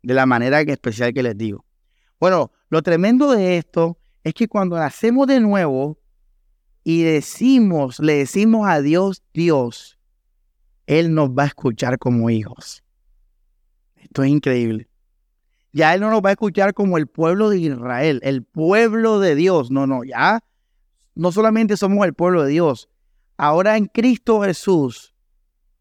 [0.02, 1.66] de la manera especial que les digo.
[2.18, 5.98] Bueno, lo tremendo de esto es que cuando nacemos de nuevo
[6.82, 9.98] y decimos, le decimos a Dios, Dios,
[10.86, 12.82] Él nos va a escuchar como hijos.
[13.96, 14.89] Esto es increíble.
[15.72, 19.34] Ya Él no nos va a escuchar como el pueblo de Israel, el pueblo de
[19.34, 19.70] Dios.
[19.70, 20.40] No, no, ya
[21.14, 22.88] no solamente somos el pueblo de Dios.
[23.36, 25.14] Ahora en Cristo Jesús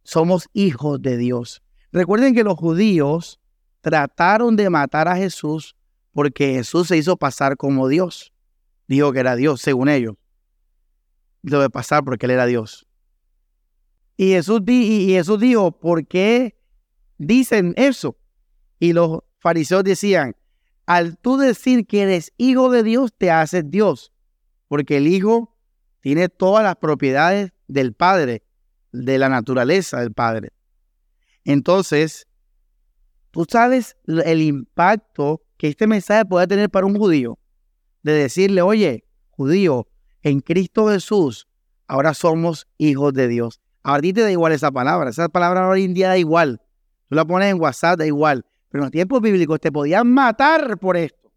[0.04, 1.62] somos hijos de Dios.
[1.91, 3.39] Recuerden que los judíos
[3.82, 5.75] trataron de matar a Jesús
[6.13, 8.34] porque Jesús se hizo pasar como Dios.
[8.88, 10.15] Dijo que era Dios, según ellos.
[11.41, 12.88] Debe pasar porque él era Dios.
[14.17, 16.60] Y Jesús, y Jesús dijo, ¿por qué
[17.17, 18.17] dicen eso?
[18.80, 20.36] Y los fariseos decían,
[20.86, 24.12] al tú decir que eres hijo de Dios, te haces Dios,
[24.67, 25.56] porque el hijo
[26.02, 28.43] tiene todas las propiedades del Padre,
[28.91, 30.49] de la naturaleza del Padre.
[31.43, 32.28] Entonces,
[33.32, 37.38] Tú sabes el impacto que este mensaje puede tener para un judío.
[38.02, 39.88] De decirle, oye, judío,
[40.23, 41.47] en Cristo Jesús,
[41.88, 43.62] ahora somos hijos de Dios.
[43.84, 45.10] A ti te da igual esa palabra.
[45.10, 46.62] Esa palabra hoy en día da igual.
[47.08, 48.45] Tú la pones en WhatsApp, da igual.
[48.69, 51.32] Pero en los tiempos bíblicos te podían matar por esto.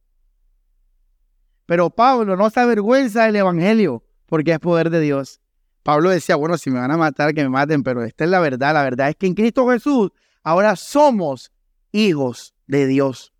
[1.66, 5.40] Pero Pablo no se avergüenza del Evangelio porque es poder de Dios.
[5.82, 8.40] Pablo decía, bueno, si me van a matar, que me maten, pero esta es la
[8.40, 8.74] verdad.
[8.74, 10.10] La verdad es que en Cristo Jesús
[10.42, 11.50] ahora somos
[11.90, 13.32] hijos de Dios.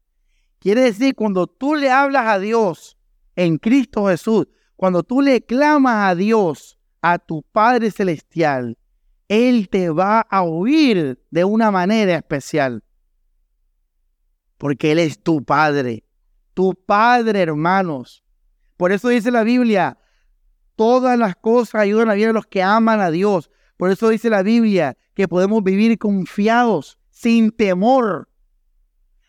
[0.58, 2.96] Quiere decir, cuando tú le hablas a Dios
[3.36, 8.78] en Cristo Jesús, cuando tú le clamas a Dios, a tu Padre Celestial,
[9.28, 12.82] Él te va a oír de una manera especial.
[14.62, 16.04] Porque Él es tu Padre,
[16.54, 18.22] tu Padre, hermanos.
[18.76, 19.98] Por eso dice la Biblia,
[20.76, 23.50] todas las cosas ayudan a bien a los que aman a Dios.
[23.76, 28.28] Por eso dice la Biblia que podemos vivir confiados, sin temor,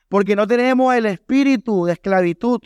[0.08, 2.60] porque no tenemos el espíritu de esclavitud,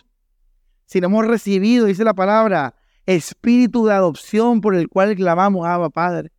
[0.86, 2.76] sino hemos recibido, dice la palabra,
[3.06, 6.34] espíritu de adopción por el cual clamamos Abba Padre.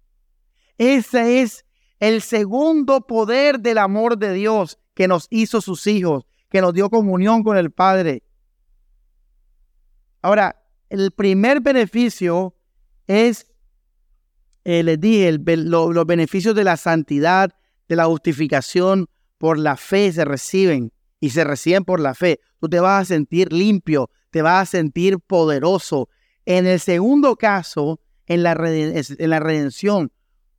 [0.76, 1.64] Ese es
[2.00, 6.90] el segundo poder del amor de Dios que nos hizo sus hijos, que nos dio
[6.90, 8.24] comunión con el Padre.
[10.22, 12.56] Ahora, el primer beneficio
[13.06, 13.46] es,
[14.64, 17.54] eh, les dije, los beneficios de la santidad,
[17.88, 19.06] de la justificación
[19.38, 22.40] por la fe se reciben y se reciben por la fe.
[22.60, 26.08] Tú te vas a sentir limpio, te vas a sentir poderoso.
[26.44, 30.10] En el segundo caso, en la, en la redención,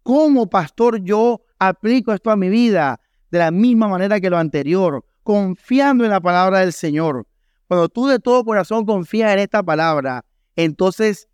[0.02, 3.02] ¿cómo pastor yo aplico esto a mi vida?
[3.32, 7.28] De la misma manera que lo anterior, confiando en la palabra del Señor.
[7.68, 11.28] Cuando tú de todo corazón confías en esta palabra, entonces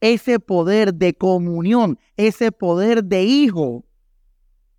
[0.00, 3.84] ese poder de comunión, ese poder de hijo,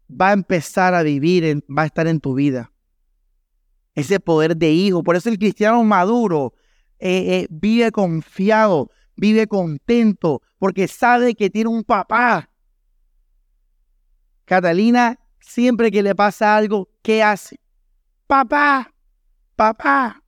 [0.10, 2.72] va a empezar a vivir, va a estar en tu vida
[4.00, 5.04] ese poder de hijo.
[5.04, 6.54] Por eso el cristiano maduro
[7.00, 12.50] eh, eh, vive confiado, vive contento, porque sabe que tiene un papá.
[14.46, 17.60] Catalina, siempre que le pasa algo, ¿qué hace?
[18.28, 18.94] Papá,
[19.56, 20.24] papá,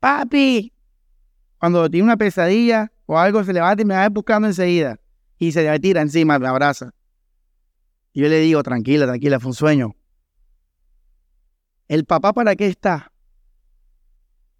[0.00, 0.72] papi.
[1.58, 5.00] Cuando tiene una pesadilla o algo, se levanta y me va buscando enseguida.
[5.38, 6.94] Y se le tira encima, me abraza.
[8.12, 9.96] Y yo le digo, tranquila, tranquila, fue un sueño.
[11.88, 13.12] ¿El papá para qué está?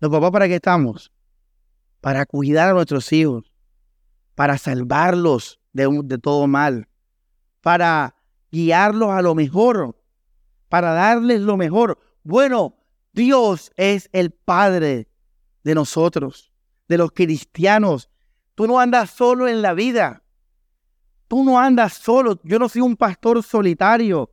[0.00, 1.12] ¿Los papás para qué estamos?
[2.00, 3.50] Para cuidar a nuestros hijos,
[4.34, 6.88] para salvarlos de, de todo mal,
[7.60, 8.13] para
[8.54, 10.00] guiarlos a lo mejor,
[10.68, 11.98] para darles lo mejor.
[12.22, 12.76] Bueno,
[13.12, 15.08] Dios es el Padre
[15.64, 16.52] de nosotros,
[16.88, 18.08] de los cristianos.
[18.54, 20.22] Tú no andas solo en la vida.
[21.26, 22.40] Tú no andas solo.
[22.44, 24.30] Yo no soy un pastor solitario.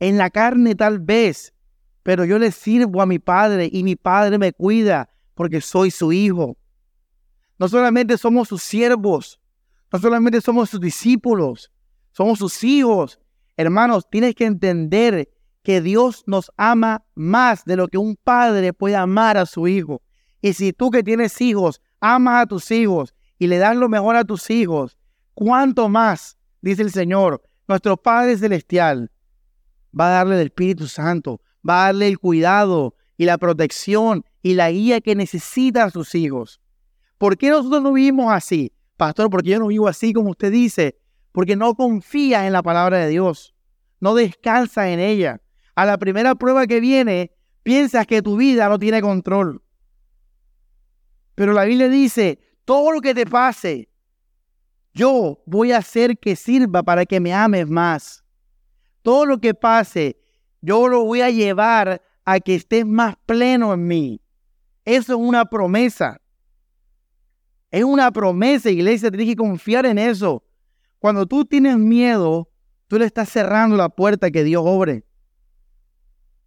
[0.00, 1.54] En la carne tal vez,
[2.02, 6.12] pero yo le sirvo a mi Padre y mi Padre me cuida porque soy su
[6.12, 6.56] hijo.
[7.56, 9.40] No solamente somos sus siervos,
[9.92, 11.70] no solamente somos sus discípulos,
[12.10, 13.20] somos sus hijos.
[13.56, 15.28] Hermanos, tienes que entender
[15.62, 20.02] que Dios nos ama más de lo que un padre puede amar a su hijo.
[20.42, 24.16] Y si tú que tienes hijos, amas a tus hijos y le das lo mejor
[24.16, 24.98] a tus hijos,
[25.32, 29.10] ¿cuánto más, dice el Señor, nuestro Padre Celestial,
[29.98, 34.54] va a darle el Espíritu Santo va a darle el cuidado y la protección y
[34.54, 36.60] la guía que necesita a sus hijos.
[37.18, 38.72] ¿Por qué nosotros no vivimos así?
[38.96, 40.98] Pastor, porque yo no vivo así como usted dice,
[41.34, 43.56] porque no confía en la palabra de Dios,
[43.98, 45.40] no descansa en ella.
[45.74, 47.32] A la primera prueba que viene,
[47.64, 49.60] piensas que tu vida no tiene control.
[51.34, 53.88] Pero la Biblia dice, todo lo que te pase,
[54.92, 58.24] yo voy a hacer que sirva para que me ames más.
[59.02, 60.16] Todo lo que pase,
[60.60, 64.20] yo lo voy a llevar a que estés más pleno en mí.
[64.84, 66.20] Eso es una promesa.
[67.72, 70.43] Es una promesa, iglesia, tienes que confiar en eso.
[71.04, 72.48] Cuando tú tienes miedo,
[72.88, 75.04] tú le estás cerrando la puerta que Dios obre.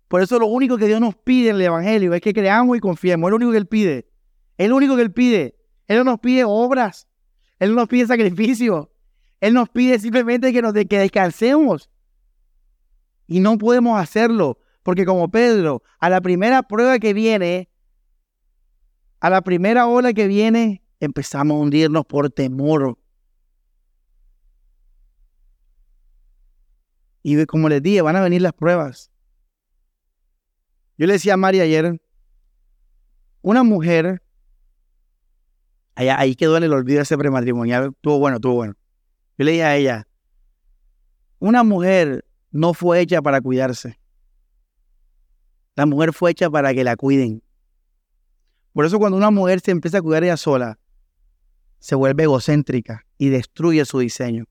[0.07, 2.79] Por eso lo único que Dios nos pide en el Evangelio es que creamos y
[2.79, 3.27] confiemos.
[3.27, 4.09] Es lo único que Él pide.
[4.57, 5.59] Es lo único que Él pide.
[5.85, 7.07] Él no nos pide obras.
[7.59, 8.91] Él no nos pide sacrificio.
[9.41, 11.91] Él nos pide simplemente que, nos, que descansemos.
[13.27, 17.69] Y no podemos hacerlo, porque como Pedro, a la primera prueba que viene,
[19.19, 22.97] a la primera ola que viene, empezamos a hundirnos por temor.
[27.29, 29.11] Y como les dije, van a venir las pruebas.
[30.97, 32.01] Yo le decía a María ayer,
[33.41, 34.23] una mujer,
[35.95, 38.75] ahí quedó en el olvido ese prematrimonial, tuvo bueno, tuvo bueno.
[39.37, 40.07] Yo le dije a ella,
[41.39, 43.99] una mujer no fue hecha para cuidarse.
[45.75, 47.43] La mujer fue hecha para que la cuiden.
[48.71, 50.79] Por eso cuando una mujer se empieza a cuidar ella sola,
[51.79, 54.45] se vuelve egocéntrica y destruye su diseño.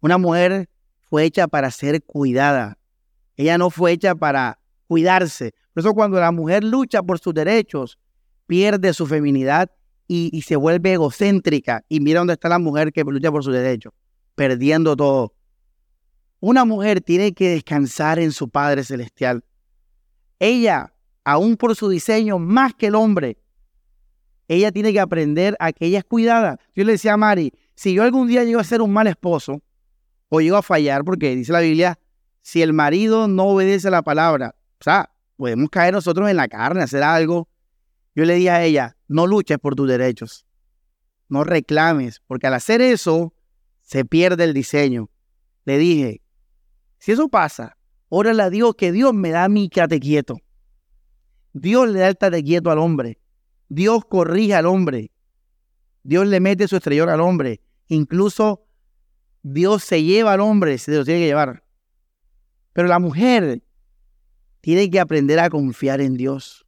[0.00, 0.68] Una mujer
[1.14, 2.76] fue hecha para ser cuidada.
[3.36, 4.58] Ella no fue hecha para
[4.88, 5.54] cuidarse.
[5.72, 8.00] Por eso cuando la mujer lucha por sus derechos,
[8.48, 9.70] pierde su feminidad
[10.08, 11.84] y, se vuelve egocéntrica.
[11.88, 13.92] Y mira dónde está la mujer que lucha por sus derechos,
[14.34, 15.32] perdiendo todo.
[16.40, 19.44] Una mujer tiene que descansar en su Padre Celestial.
[20.40, 20.92] Ella,
[21.22, 23.38] aún por su diseño, más que el hombre,
[24.48, 26.58] ella tiene que aprender a que ella es cuidada.
[26.74, 29.62] Yo le decía a Mari, si yo algún día llego a ser un mal esposo
[30.28, 31.98] o llego a fallar, porque dice la Biblia,
[32.42, 36.48] si el marido no obedece a la palabra, o sea, podemos caer nosotros en la
[36.48, 37.48] carne, hacer algo.
[38.14, 40.46] Yo le dije a ella, no luches por tus derechos,
[41.28, 43.34] no reclames, porque al hacer eso
[43.82, 45.10] se pierde el diseño.
[45.64, 46.22] Le dije,
[46.98, 47.76] si eso pasa,
[48.08, 50.38] órale a Dios que Dios me da mi cate quieto.
[51.52, 53.18] Dios le da el tate quieto al hombre.
[53.68, 55.10] Dios corrige al hombre.
[56.02, 57.60] Dios le mete su estrellón al hombre.
[57.88, 58.66] Incluso
[59.44, 61.62] Dios se lleva al hombre, se lo tiene que llevar.
[62.72, 63.62] Pero la mujer
[64.62, 66.66] tiene que aprender a confiar en Dios.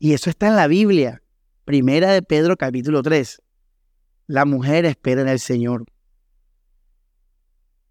[0.00, 1.22] Y eso está en la Biblia.
[1.64, 3.40] Primera de Pedro capítulo 3.
[4.26, 5.84] La mujer espera en el Señor.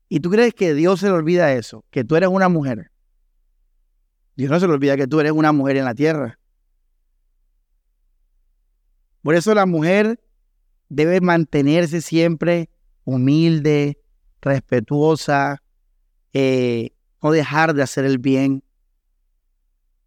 [0.10, 1.86] ¿Y tú crees que Dios se le olvida eso?
[1.92, 2.92] Que tú eres una mujer.
[4.36, 6.38] Dios no se le olvida que tú eres una mujer en la tierra.
[9.22, 10.20] Por eso la mujer
[10.90, 12.70] debe mantenerse siempre
[13.06, 13.98] humilde,
[14.42, 15.64] respetuosa,
[16.34, 16.92] eh,
[17.22, 18.64] no dejar de hacer el bien.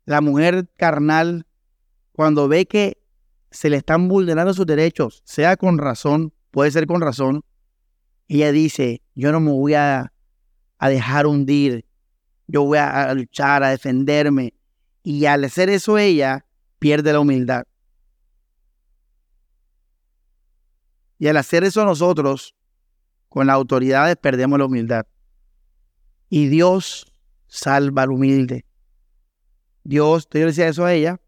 [0.05, 1.47] La mujer carnal,
[2.13, 2.99] cuando ve que
[3.51, 7.43] se le están vulnerando sus derechos, sea con razón, puede ser con razón,
[8.29, 10.13] ella dice, yo no me voy a,
[10.81, 11.87] dejar hundir,
[12.47, 14.55] yo voy a luchar, a defenderme.
[15.03, 16.45] Y al hacer eso ella
[16.79, 17.65] pierde la humildad.
[21.19, 22.55] Y al hacer eso nosotros,
[23.29, 25.07] con las autoridades, perdemos la humildad.
[26.29, 27.13] Y Dios
[27.47, 28.65] salva al humilde.
[29.85, 31.21] Dios, yo le decía eso a ella.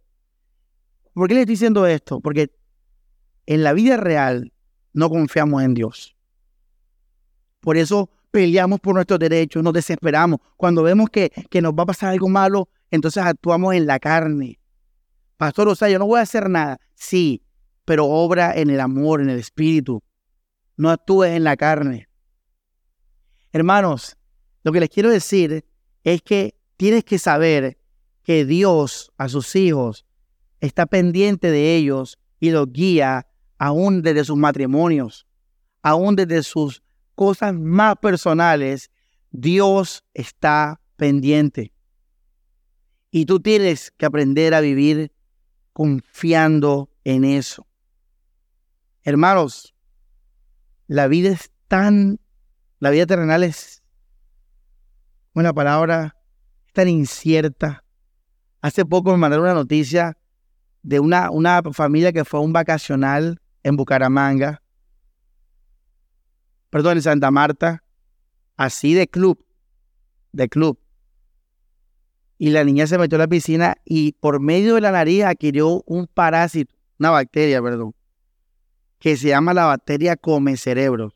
[1.15, 2.21] ¿Por qué le estoy diciendo esto?
[2.21, 2.51] Porque
[3.47, 4.53] en la vida real
[4.93, 6.17] no confiamos en Dios.
[7.61, 10.41] Por eso peleamos por nuestros derechos, nos desesperamos.
[10.57, 14.59] Cuando vemos que, que nos va a pasar algo malo, entonces actuamos en la carne.
[15.37, 16.79] Pastor, o sea, yo no voy a hacer nada.
[16.95, 17.43] Sí,
[17.85, 20.03] pero obra en el amor, en el espíritu.
[20.81, 22.09] No actúes en la carne.
[23.53, 24.17] Hermanos,
[24.63, 25.67] lo que les quiero decir
[26.05, 27.79] es que tienes que saber
[28.23, 30.07] que Dios a sus hijos
[30.59, 33.27] está pendiente de ellos y los guía
[33.59, 35.27] aún desde sus matrimonios,
[35.83, 36.83] aún desde sus
[37.15, 38.91] cosas más personales.
[39.33, 41.75] Dios está pendiente.
[43.11, 45.13] Y tú tienes que aprender a vivir
[45.75, 47.67] confiando en eso.
[49.03, 49.70] Hermanos,
[50.91, 52.19] la vida es tan,
[52.81, 53.81] la vida terrenal es
[55.35, 56.17] una palabra
[56.73, 57.85] tan incierta.
[58.61, 60.19] Hace poco me mandaron una noticia
[60.83, 64.65] de una, una familia que fue a un vacacional en Bucaramanga,
[66.71, 67.85] perdón, en Santa Marta,
[68.57, 69.47] así de club,
[70.33, 70.77] de club.
[72.37, 75.85] Y la niña se metió a la piscina y por medio de la nariz adquirió
[75.87, 77.95] un parásito, una bacteria, perdón
[79.01, 81.15] que se llama la bacteria come cerebros.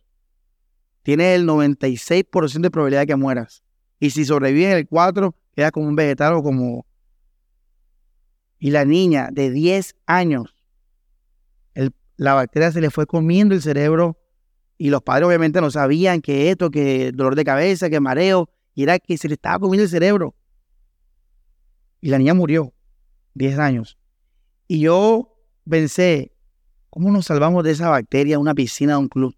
[1.03, 3.62] Tiene el 96% de probabilidad de que mueras.
[4.01, 6.87] Y si sobrevives el 4, queda como un vegetal o como...
[8.59, 10.57] Y la niña de 10 años,
[12.16, 14.18] la bacteria se le fue comiendo el cerebro
[14.78, 18.85] y los padres obviamente no sabían que esto, que dolor de cabeza, que mareo, y
[18.85, 20.35] era que se le estaba comiendo el cerebro.
[22.01, 22.72] Y la niña murió,
[23.35, 23.99] 10 años.
[24.68, 25.37] Y yo
[25.68, 26.34] pensé,
[26.95, 29.37] ¿Cómo nos salvamos de esa bacteria una piscina de un club?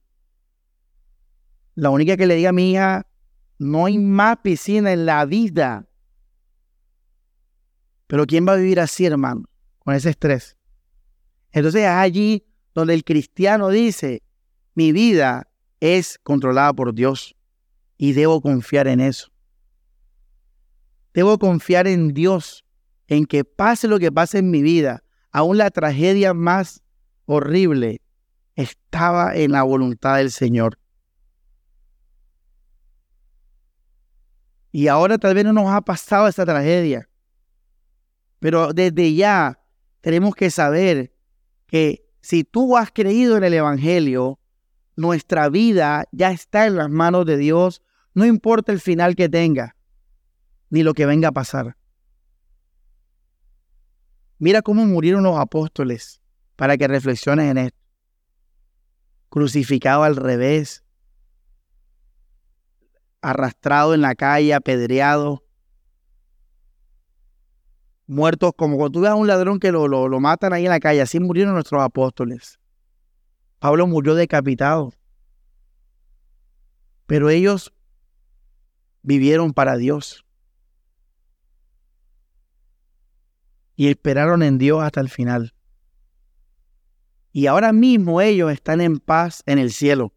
[1.74, 3.06] La única que le diga a mi hija,
[3.58, 5.88] no hay más piscina en la vida.
[8.08, 9.44] Pero ¿quién va a vivir así, hermano?
[9.78, 10.58] Con ese estrés.
[11.50, 12.44] Entonces es allí
[12.74, 14.22] donde el cristiano dice,
[14.74, 15.48] mi vida
[15.80, 17.36] es controlada por Dios
[17.96, 19.32] y debo confiar en eso.
[21.14, 22.66] Debo confiar en Dios,
[23.06, 25.02] en que pase lo que pase en mi vida,
[25.32, 26.82] aún la tragedia más
[27.26, 28.00] horrible
[28.54, 30.78] estaba en la voluntad del Señor.
[34.72, 37.08] Y ahora tal vez no nos ha pasado esa tragedia.
[38.38, 39.60] Pero desde ya
[40.00, 41.12] tenemos que saber
[41.66, 44.38] que si tú has creído en el Evangelio,
[44.94, 47.82] nuestra vida ya está en las manos de Dios,
[48.14, 49.76] no importa el final que tenga,
[50.70, 51.76] ni lo que venga a pasar.
[54.38, 56.20] Mira cómo murieron los apóstoles
[56.56, 57.78] para que reflexiones en esto.
[59.28, 60.82] Crucificado al revés,
[63.20, 65.44] arrastrado en la calle, apedreado,
[68.06, 70.70] muertos como cuando tú ves a un ladrón que lo, lo, lo matan ahí en
[70.70, 72.58] la calle, así murieron nuestros apóstoles.
[73.58, 74.92] Pablo murió decapitado.
[77.06, 77.72] Pero ellos
[79.02, 80.24] vivieron para Dios.
[83.74, 85.55] Y esperaron en Dios hasta el final.
[87.36, 90.14] Y ahora mismo ellos están en paz en el cielo.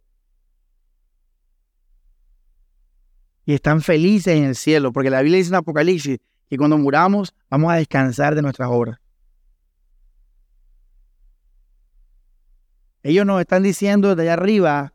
[3.43, 7.36] Y están felices en el cielo, porque la Biblia dice en Apocalipsis que cuando muramos
[7.49, 8.99] vamos a descansar de nuestras obras.
[13.03, 14.93] Ellos nos están diciendo desde allá arriba,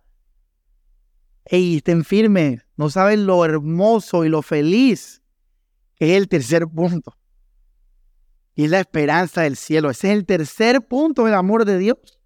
[1.45, 5.23] hey, estén firmes, no saben lo hermoso y lo feliz
[5.97, 7.15] que es el tercer punto.
[8.55, 9.91] Y es la esperanza del cielo.
[9.91, 12.21] Ese es el tercer punto del amor de Dios.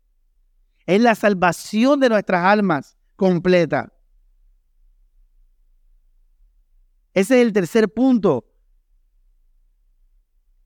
[0.86, 3.92] Es la salvación de nuestras almas completa.
[7.14, 8.44] Ese es el tercer punto.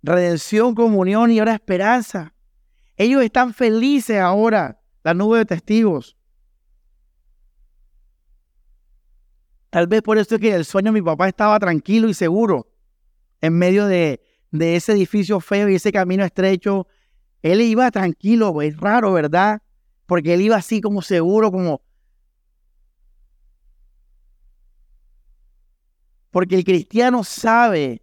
[0.03, 2.35] Redención, comunión y ahora esperanza.
[2.97, 6.17] Ellos están felices ahora, la nube de testigos.
[9.71, 12.69] Tal vez por eso es que el sueño mi papá estaba tranquilo y seguro
[13.41, 14.21] en medio de,
[14.53, 16.87] de ese edificio feo y ese camino estrecho.
[17.43, 19.63] Él iba tranquilo, es raro, ¿verdad?
[20.07, 21.83] Porque él iba así como seguro, como...
[26.31, 28.03] Porque el cristiano sabe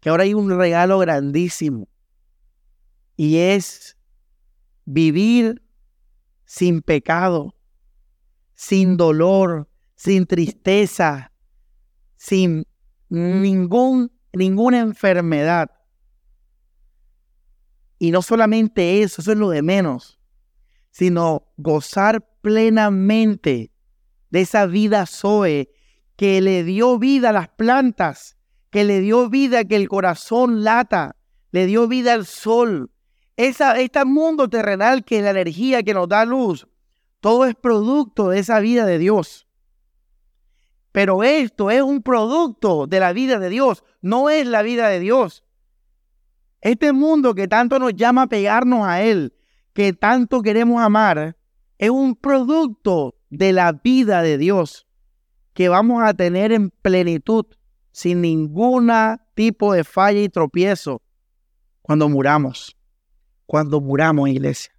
[0.00, 1.88] que ahora hay un regalo grandísimo
[3.16, 3.96] y es
[4.84, 5.62] vivir
[6.44, 7.54] sin pecado,
[8.54, 11.32] sin dolor, sin tristeza,
[12.16, 12.66] sin
[13.08, 15.70] ningún, ninguna enfermedad.
[18.02, 20.18] Y no solamente eso, eso es lo de menos,
[20.90, 23.70] sino gozar plenamente
[24.28, 25.70] de esa vida Zoe
[26.16, 28.36] que le dio vida a las plantas,
[28.70, 31.14] que le dio vida que el corazón lata,
[31.52, 32.90] le dio vida al sol.
[33.36, 36.66] Esa, este mundo terrenal que es la energía que nos da luz,
[37.20, 39.46] todo es producto de esa vida de Dios.
[40.90, 44.98] Pero esto es un producto de la vida de Dios, no es la vida de
[44.98, 45.44] Dios.
[46.62, 49.34] Este mundo que tanto nos llama a pegarnos a Él,
[49.72, 51.36] que tanto queremos amar,
[51.76, 54.86] es un producto de la vida de Dios
[55.54, 57.46] que vamos a tener en plenitud,
[57.90, 58.90] sin ningún
[59.34, 61.02] tipo de falla y tropiezo,
[61.82, 62.76] cuando muramos.
[63.44, 64.72] Cuando muramos, iglesia.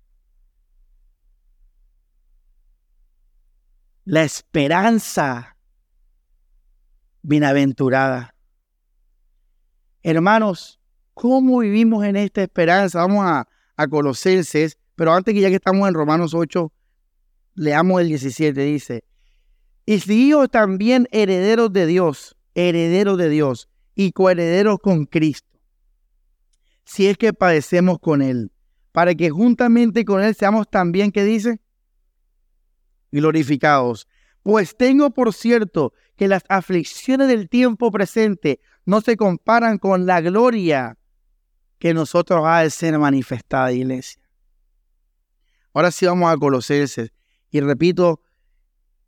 [4.06, 5.58] La esperanza
[7.22, 8.34] bienaventurada.
[10.02, 10.80] Hermanos,
[11.14, 13.00] ¿cómo vivimos en esta esperanza?
[13.00, 13.48] Vamos a,
[13.78, 13.88] a
[14.96, 16.72] pero antes que ya que estamos en Romanos 8,
[17.56, 19.04] leamos el 17, dice,
[19.86, 25.60] y si yo también herederos de Dios, herederos de Dios y coherederos con Cristo,
[26.86, 28.52] si es que padecemos con Él,
[28.92, 31.60] para que juntamente con Él seamos también, ¿qué dice?
[33.12, 34.08] Glorificados.
[34.44, 40.22] Pues tengo por cierto que las aflicciones del tiempo presente no se comparan con la
[40.22, 40.98] gloria
[41.80, 44.22] que nosotros ha de ser manifestada, iglesia.
[45.74, 47.12] Ahora sí vamos a Colosenses.
[47.50, 48.22] Y repito,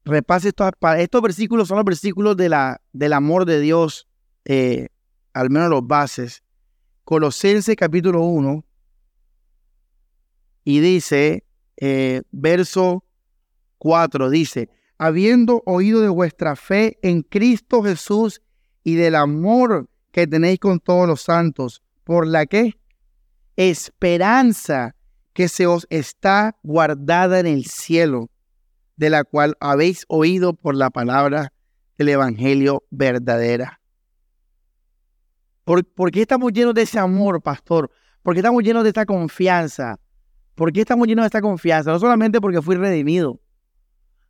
[0.04, 4.08] repase estos, estos versículos, son los versículos de la, del amor de Dios,
[4.46, 4.90] eh,
[5.34, 6.44] al menos los bases.
[7.04, 8.66] Colosenses capítulo 1,
[10.64, 11.46] y dice,
[11.78, 13.06] eh, verso
[13.78, 18.42] 4, dice, habiendo oído de vuestra fe en Cristo Jesús
[18.84, 22.80] y del amor que tenéis con todos los santos, por la que
[23.58, 24.96] esperanza
[25.34, 28.30] que se os está guardada en el cielo,
[28.96, 31.52] de la cual habéis oído por la palabra
[31.98, 33.82] del Evangelio verdadera.
[35.66, 37.92] ¿Por, ¿Por, qué estamos llenos de ese amor, pastor?
[38.22, 40.00] ¿Por qué estamos llenos de esta confianza?
[40.54, 41.92] ¿Por qué estamos llenos de esta confianza?
[41.92, 43.42] No solamente porque fui redimido,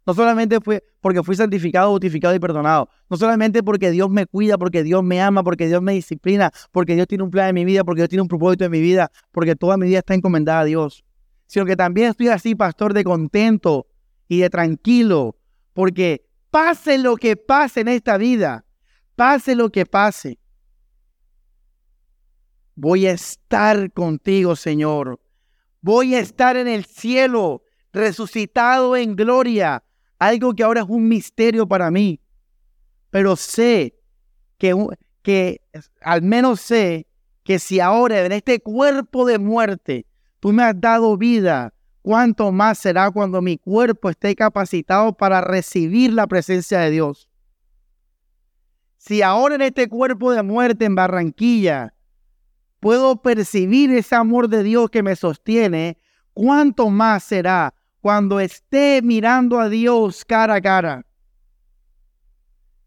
[0.06, 2.90] no solamente fue porque fui santificado, bautificado y perdonado.
[3.10, 6.96] No solamente porque Dios me cuida, porque Dios me ama, porque Dios me disciplina, porque
[6.96, 9.12] Dios tiene un plan en mi vida, porque Dios tiene un propósito en mi vida,
[9.32, 11.04] porque toda mi vida está encomendada a Dios.
[11.48, 13.88] Sino que también estoy así, pastor, de contento
[14.28, 15.38] y de tranquilo,
[15.74, 18.66] porque pase lo que pase en esta vida,
[19.16, 20.40] pase lo que pase,
[22.76, 25.20] voy a estar contigo, Señor.
[25.82, 29.84] Voy a estar en el cielo, resucitado en gloria,
[30.20, 32.20] algo que ahora es un misterio para mí,
[33.10, 33.96] pero sé
[34.58, 34.76] que,
[35.22, 35.62] que
[36.02, 37.08] al menos sé
[37.44, 40.06] que si ahora en este cuerpo de muerte
[40.40, 46.14] tú me has dado vida, cuánto más será cuando mi cuerpo esté capacitado para recibir
[46.14, 47.30] la presencia de Dios.
[48.98, 51.94] Si ahora en este cuerpo de muerte en Barranquilla
[52.80, 55.98] puedo percibir ese amor de Dios que me sostiene,
[56.34, 57.74] cuánto más será
[58.06, 61.08] cuando esté mirando a Dios cara a cara.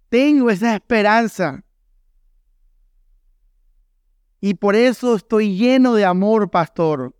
[0.08, 1.64] Tengo esa esperanza.
[4.40, 7.16] Y por eso estoy lleno de amor, pastor.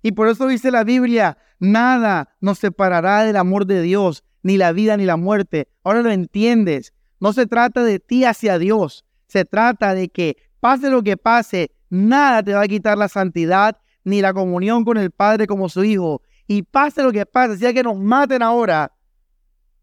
[0.00, 4.72] Y por eso dice la Biblia, nada nos separará del amor de Dios, ni la
[4.72, 5.68] vida ni la muerte.
[5.84, 6.94] Ahora lo entiendes.
[7.20, 9.04] No se trata de ti hacia Dios.
[9.26, 13.76] Se trata de que pase lo que pase, nada te va a quitar la santidad
[14.04, 16.22] ni la comunión con el Padre como su Hijo.
[16.46, 18.92] Y pase lo que pase, sea que nos maten ahora,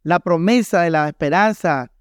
[0.03, 1.91] la promesa de la esperanza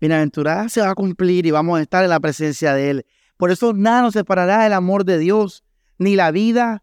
[0.00, 3.06] bienaventurada se va a cumplir y vamos a estar en la presencia de Él.
[3.36, 5.64] Por eso nada nos separará del amor de Dios,
[5.98, 6.82] ni la vida,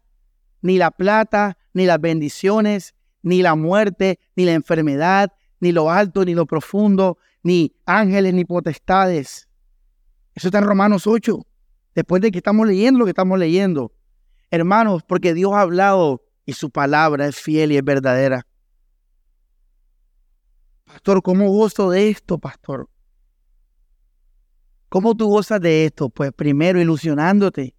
[0.62, 6.24] ni la plata, ni las bendiciones, ni la muerte, ni la enfermedad, ni lo alto,
[6.24, 9.48] ni lo profundo, ni ángeles, ni potestades.
[10.34, 11.44] Eso está en Romanos 8,
[11.94, 13.92] después de que estamos leyendo lo que estamos leyendo.
[14.50, 18.46] Hermanos, porque Dios ha hablado y su palabra es fiel y es verdadera.
[20.86, 22.88] Pastor, ¿cómo gozo de esto, pastor?
[24.88, 26.08] ¿Cómo tú gozas de esto?
[26.08, 27.74] Pues primero ilusionándote.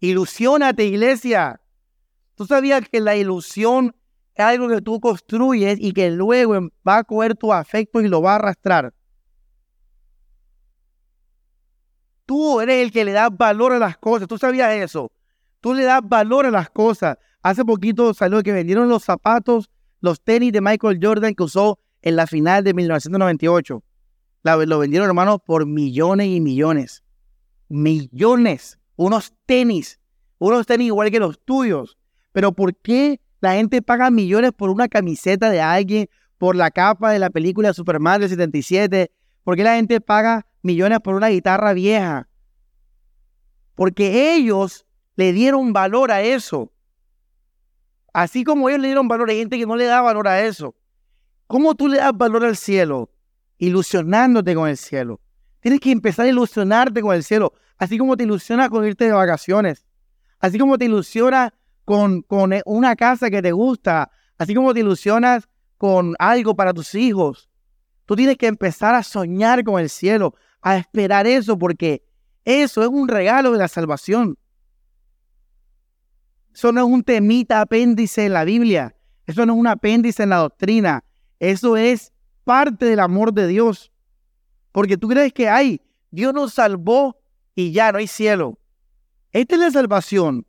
[0.00, 1.62] Ilusionate, iglesia.
[2.34, 3.96] Tú sabías que la ilusión
[4.34, 6.52] es algo que tú construyes y que luego
[6.86, 8.92] va a coger tu afecto y lo va a arrastrar.
[12.26, 14.28] Tú eres el que le da valor a las cosas.
[14.28, 15.10] ¿Tú sabías eso?
[15.60, 17.16] Tú le das valor a las cosas.
[17.44, 19.68] Hace poquito salió que vendieron los zapatos,
[20.00, 23.82] los tenis de Michael Jordan que usó en la final de 1998.
[24.42, 27.04] lo vendieron, hermanos, por millones y millones.
[27.68, 28.78] Millones.
[28.96, 30.00] Unos tenis.
[30.38, 31.98] Unos tenis igual que los tuyos.
[32.32, 37.10] Pero ¿por qué la gente paga millones por una camiseta de alguien, por la capa
[37.10, 39.12] de la película Superman del 77?
[39.42, 42.26] ¿Por qué la gente paga millones por una guitarra vieja?
[43.74, 44.86] Porque ellos
[45.16, 46.70] le dieron valor a eso.
[48.14, 50.76] Así como ellos le dieron valor, hay gente que no le da valor a eso.
[51.48, 53.10] ¿Cómo tú le das valor al cielo?
[53.58, 55.20] Ilusionándote con el cielo.
[55.58, 57.52] Tienes que empezar a ilusionarte con el cielo.
[57.76, 59.84] Así como te ilusiona con irte de vacaciones.
[60.38, 61.52] Así como te ilusiona
[61.84, 64.12] con, con una casa que te gusta.
[64.38, 67.50] Así como te ilusionas con algo para tus hijos.
[68.06, 72.04] Tú tienes que empezar a soñar con el cielo, a esperar eso, porque
[72.44, 74.38] eso es un regalo de la salvación.
[76.54, 78.94] Eso no es un temita apéndice en la Biblia.
[79.26, 81.04] Eso no es un apéndice en la doctrina.
[81.40, 82.12] Eso es
[82.44, 83.90] parte del amor de Dios.
[84.70, 85.80] Porque tú crees que hay,
[86.10, 87.16] Dios nos salvó
[87.54, 88.58] y ya no hay cielo.
[89.32, 90.46] Esta es la salvación.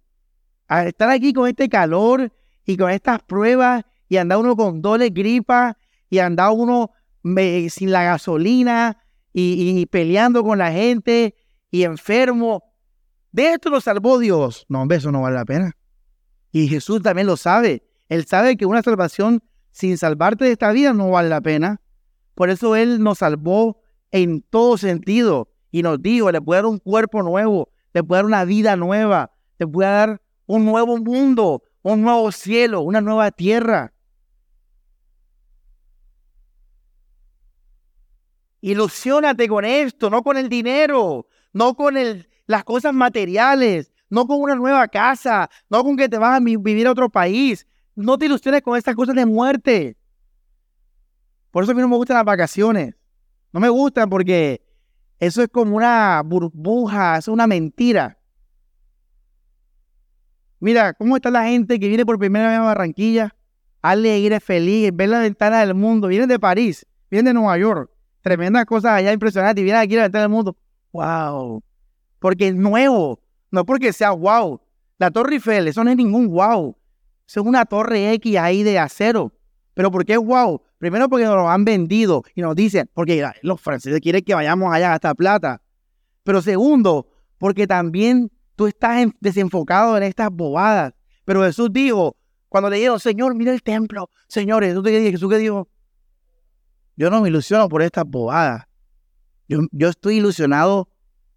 [0.68, 2.32] Al estar aquí con este calor
[2.66, 5.78] y con estas pruebas y andar uno con doble gripa
[6.10, 6.91] y andar uno
[7.70, 8.97] sin la gasolina
[9.34, 11.36] y, peleando con la gente
[11.72, 12.64] y enfermo.
[13.32, 14.66] De esto nos salvó Dios.
[14.70, 15.76] No, hombre, eso no vale la pena.
[16.56, 17.84] Y Jesús también lo sabe.
[18.08, 21.82] Él sabe que una salvación sin salvarte de esta vida no vale la pena.
[22.34, 23.82] Por eso Él nos salvó
[24.12, 28.26] en todo sentido y nos dijo, le puede dar un cuerpo nuevo, le puede dar
[28.28, 33.93] una vida nueva, le puede dar un nuevo mundo, un nuevo cielo, una nueva tierra.
[38.62, 44.41] Ilusiónate con esto, no con el dinero, no con el, las cosas materiales, no con
[44.41, 47.68] una nueva casa, no con que te vas a vivir a otro país.
[47.95, 49.97] No te ilusiones con estas cosas de muerte.
[51.51, 52.95] Por eso a mí no me gustan las vacaciones.
[53.53, 54.62] No me gustan porque
[55.20, 58.20] eso es como una burbuja, es una mentira.
[60.60, 63.36] Mira, ¿cómo está la gente que viene por primera vez a Barranquilla?
[63.82, 66.08] Alegre, feliz, ver la ventana del mundo.
[66.08, 67.91] Vienen de París, vienen de Nueva York.
[68.22, 69.62] Tremendas cosas allá impresionantes.
[69.62, 70.58] Y vienen aquí a la ventana del mundo.
[70.91, 71.64] ¡Wow!
[72.20, 73.22] Porque es nuevo.
[73.56, 74.60] No porque sea wow.
[74.97, 76.78] La Torre Eiffel, eso no es ningún wow.
[77.26, 79.32] Eso es una torre X ahí de acero.
[79.74, 80.62] Pero ¿por qué es wow?
[80.78, 84.74] Primero porque nos lo han vendido y nos dicen, porque los franceses quieren que vayamos
[84.74, 85.62] allá a gastar plata.
[86.24, 90.93] Pero segundo, porque también tú estás desenfocado en estas bobadas.
[91.24, 92.18] Pero Jesús dijo,
[92.49, 95.70] cuando le dijeron, Señor, mira el templo, señores, ¿tú te Jesús qué dijo?
[96.97, 98.66] Yo no me ilusiono por estas bobadas.
[99.47, 100.89] Yo, yo estoy ilusionado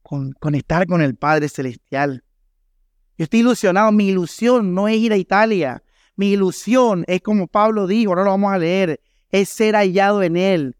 [0.08, 2.24] con, conectar con el Padre Celestial.
[3.18, 5.82] Yo estoy ilusionado, mi ilusión no es ir a Italia,
[6.16, 10.38] mi ilusión es como Pablo dijo, ahora lo vamos a leer, es ser hallado en
[10.38, 10.76] Él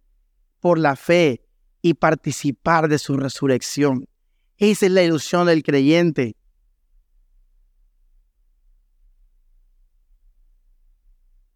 [0.61, 1.43] por la fe
[1.83, 4.09] y participar de su resurrección.
[4.57, 6.35] Esa es la ilusión del creyente.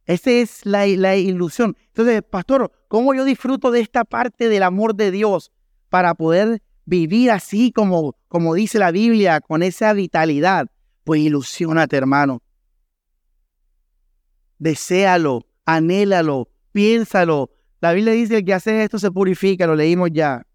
[0.04, 1.74] Esa es la, la, ilusión.
[1.86, 5.52] Entonces, pastor, ¿cómo yo disfruto de esta parte del amor de Dios
[5.88, 10.68] para poder vivir así como, como dice la Biblia, con esa vitalidad?
[11.04, 12.42] Pues ilusionate, hermano.
[14.58, 17.50] Deséalo, anhélalo, piénsalo.
[17.80, 20.46] La Biblia dice, el que hace esto se purifica, lo leímos ya.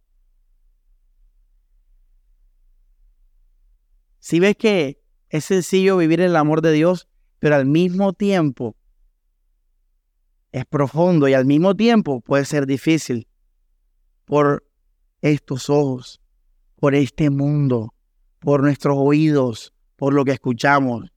[4.20, 7.08] Si ves que es sencillo vivir el amor de Dios,
[7.40, 8.76] pero al mismo tiempo
[10.52, 13.28] es profundo y al mismo tiempo puede ser difícil
[14.26, 14.66] por
[15.22, 16.22] estos ojos,
[16.76, 17.94] por este mundo,
[18.40, 21.12] por nuestros oídos, por lo que escuchamos,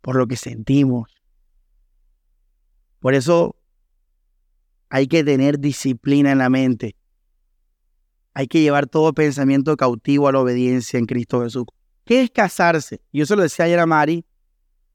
[0.00, 1.14] por lo que sentimos.
[2.98, 3.56] Por eso
[4.88, 6.96] hay que tener disciplina en la mente.
[8.34, 11.64] Hay que llevar todo pensamiento cautivo a la obediencia en Cristo Jesús.
[12.04, 13.00] ¿Qué es casarse?
[13.12, 14.24] Yo se lo decía ayer a Mari,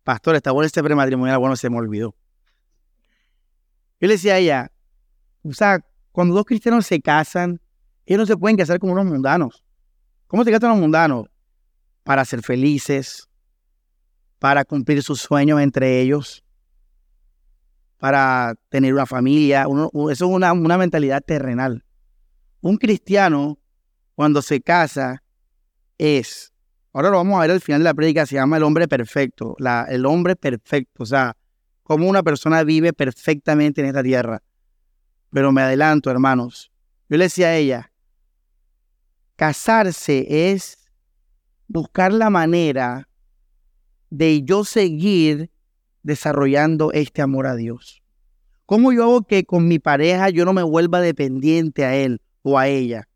[0.03, 2.15] pastor, está bueno este prematrimonial, bueno, se me olvidó.
[3.99, 4.71] Yo le decía a ella,
[5.43, 5.79] o sea,
[6.11, 7.61] cuando dos cristianos se casan,
[8.05, 9.63] ellos no se pueden casar como unos mundanos.
[10.27, 11.27] ¿Cómo se casan los mundanos?
[12.03, 13.27] Para ser felices,
[14.39, 16.43] para cumplir sus sueños entre ellos,
[17.97, 19.63] para tener una familia.
[19.63, 21.83] eso es una, una mentalidad terrenal.
[22.61, 23.57] Un cristiano,
[24.13, 25.23] cuando se casa,
[25.97, 26.53] es,
[26.93, 29.55] ahora lo vamos a ver al final de la prédica, se llama el hombre perfecto,
[29.59, 31.35] la, el hombre perfecto, o sea,
[31.83, 34.41] cómo una persona vive perfectamente en esta tierra.
[35.31, 36.71] Pero me adelanto, hermanos.
[37.09, 37.91] Yo le decía a ella,
[39.35, 40.77] casarse es
[41.67, 43.09] buscar la manera
[44.09, 45.51] de yo seguir
[46.03, 48.01] desarrollando este amor a Dios.
[48.65, 52.57] ¿Cómo yo hago que con mi pareja yo no me vuelva dependiente a él o
[52.57, 53.07] a ella?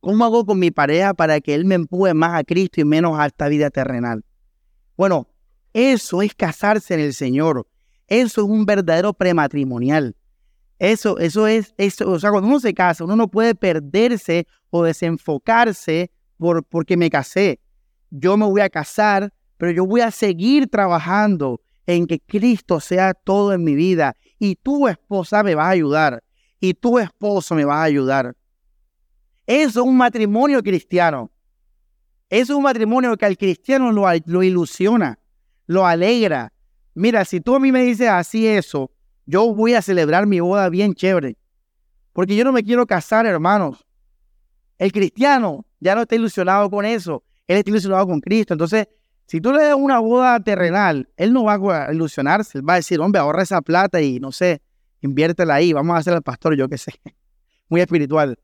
[0.00, 3.18] ¿Cómo hago con mi pareja para que él me empuje más a Cristo y menos
[3.18, 4.24] a esta vida terrenal?
[4.96, 5.28] Bueno,
[5.72, 7.66] eso es casarse en el Señor.
[8.06, 10.16] Eso es un verdadero prematrimonial.
[10.80, 14.82] Eso, eso es, eso, o sea, cuando uno se casa, uno no puede perderse o
[14.82, 17.60] desenfocarse por, porque me casé.
[18.10, 23.14] Yo me voy a casar, pero yo voy a seguir trabajando en que Cristo sea
[23.14, 24.16] todo en mi vida.
[24.38, 26.24] Y tu esposa me va a ayudar.
[26.58, 28.34] Y tu esposo me va a ayudar.
[29.46, 31.30] Eso es un matrimonio cristiano.
[32.28, 35.18] Eso es un matrimonio que al cristiano lo, lo ilusiona,
[35.66, 36.52] lo alegra,
[36.94, 38.90] Mira, si tú a mí me dices así eso,
[39.30, 41.38] yo voy a celebrar mi boda bien chévere.
[42.12, 43.86] Porque yo no me quiero casar, hermanos.
[44.76, 47.22] El cristiano ya no está ilusionado con eso.
[47.46, 48.54] Él está ilusionado con Cristo.
[48.54, 48.88] Entonces,
[49.26, 52.58] si tú le das una boda terrenal, él no va a ilusionarse.
[52.58, 54.60] Él va a decir, hombre, ahorra esa plata y no sé,
[55.00, 55.72] inviértela ahí.
[55.72, 56.92] Vamos a hacer al pastor, yo qué sé.
[57.68, 58.36] Muy espiritual.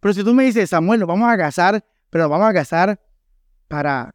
[0.00, 3.00] Pero si tú me dices, Samuel, nos vamos a casar, pero nos vamos a casar
[3.68, 4.14] para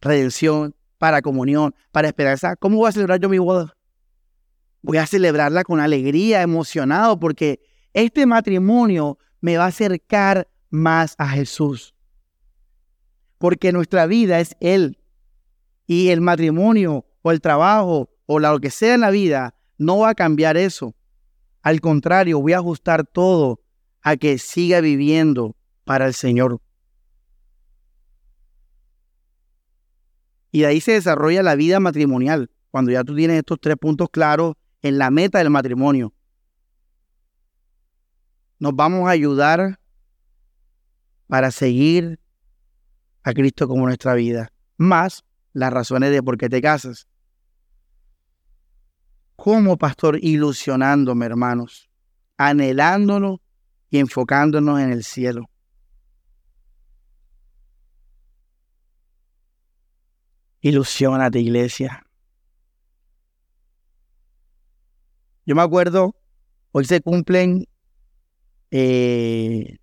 [0.00, 2.56] redención, para comunión, para esperanza.
[2.56, 3.77] ¿Cómo voy a celebrar yo mi boda?
[4.82, 7.60] Voy a celebrarla con alegría, emocionado, porque
[7.92, 11.94] este matrimonio me va a acercar más a Jesús.
[13.38, 14.98] Porque nuestra vida es Él.
[15.86, 20.10] Y el matrimonio o el trabajo o lo que sea en la vida no va
[20.10, 20.94] a cambiar eso.
[21.62, 23.60] Al contrario, voy a ajustar todo
[24.02, 26.60] a que siga viviendo para el Señor.
[30.50, 34.08] Y de ahí se desarrolla la vida matrimonial, cuando ya tú tienes estos tres puntos
[34.10, 36.12] claros en la meta del matrimonio.
[38.58, 39.78] Nos vamos a ayudar
[41.26, 42.18] para seguir
[43.22, 47.06] a Cristo como nuestra vida, más las razones de por qué te casas.
[49.36, 51.88] Como pastor, ilusionándome, hermanos,
[52.36, 53.40] anhelándonos
[53.90, 55.48] y enfocándonos en el cielo.
[60.60, 62.07] Ilusionate, iglesia.
[65.48, 66.14] Yo me acuerdo,
[66.72, 67.64] hoy se cumplen
[68.70, 69.78] 18 eh,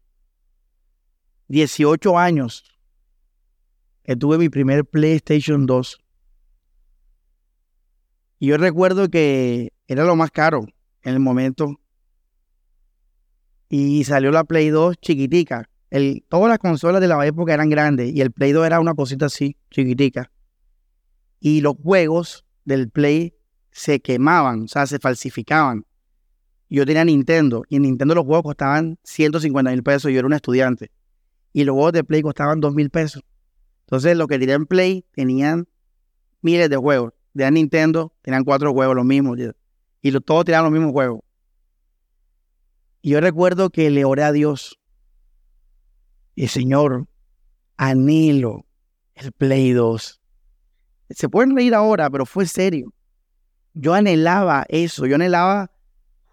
[2.16, 2.64] años
[4.04, 5.98] que tuve mi primer PlayStation 2.
[8.38, 10.68] Y yo recuerdo que era lo más caro
[11.02, 11.80] en el momento.
[13.68, 15.68] Y salió la Play 2 chiquitica.
[16.30, 19.26] Todas las consolas de la época eran grandes y el Play 2 era una cosita
[19.26, 20.32] así, chiquitica
[21.40, 23.34] y los juegos del Play
[23.76, 25.86] se quemaban, o sea, se falsificaban.
[26.70, 30.32] Yo tenía Nintendo y en Nintendo los juegos costaban 150 mil pesos, yo era un
[30.32, 30.92] estudiante.
[31.52, 33.22] Y los juegos de Play costaban 2 mil pesos.
[33.82, 35.68] Entonces, lo que tenía en Play tenían
[36.42, 37.12] miles de juegos.
[37.34, 39.38] De Nintendo tenían cuatro juegos, los mismos.
[40.02, 41.20] Y todos tenían los mismos juegos.
[43.02, 44.80] Y yo recuerdo que le oré a Dios.
[46.34, 47.08] Y Señor,
[47.76, 48.66] anhelo
[49.16, 50.22] el Play 2.
[51.10, 52.95] Se pueden reír ahora, pero fue serio.
[53.76, 55.72] Yo anhelaba eso, yo anhelaba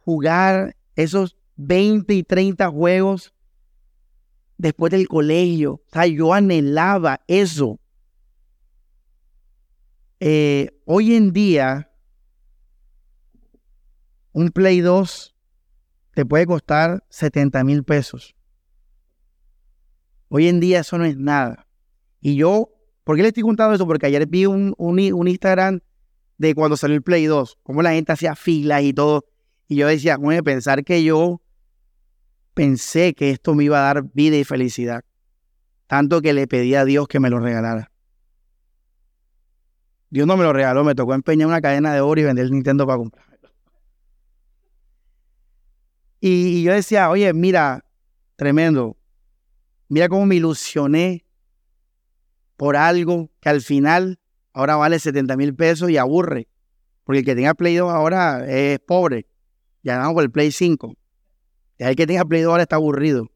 [0.05, 3.35] jugar esos 20 y 30 juegos
[4.57, 5.75] después del colegio.
[5.75, 7.79] O sea, yo anhelaba eso.
[10.21, 11.91] Eh, hoy en día,
[14.33, 15.35] un Play 2
[16.15, 18.35] te puede costar 70 mil pesos.
[20.29, 21.67] Hoy en día eso no es nada.
[22.21, 22.71] Y yo,
[23.05, 23.87] ¿por qué le estoy contando eso?
[23.87, 25.81] Porque ayer vi un, un, Instagram
[26.43, 29.25] de cuando salió el Play 2, cómo la gente hacía filas y todo.
[29.69, 31.41] Y yo decía, bueno, pensar que yo
[32.53, 35.05] pensé que esto me iba a dar vida y felicidad.
[35.87, 37.93] Tanto que le pedí a Dios que me lo regalara.
[40.11, 42.51] Dios no me lo regaló, me tocó empeñar una cadena de oro y vender el
[42.51, 43.49] Nintendo para comprarlo.
[46.19, 47.85] Y, yo decía, oye, mira,
[48.35, 48.97] tremendo.
[49.89, 51.25] Mira cómo me ilusioné
[52.57, 54.19] por algo que al final
[54.53, 56.49] ahora vale 70 mil pesos y aburre.
[57.05, 59.27] Porque el que tenga Play 2 ahora es pobre.
[59.83, 60.95] Ya vamos por el Play 5.
[61.79, 63.31] Y el que tenga Play 2 ahora está aburrido.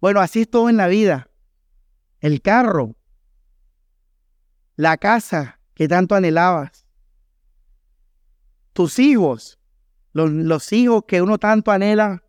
[0.00, 1.28] Bueno, así es todo en la vida.
[2.20, 2.96] El carro,
[4.76, 6.86] la casa que tanto anhelabas,
[8.72, 9.58] tus hijos,
[10.12, 12.22] los, los hijos que uno tanto anhela,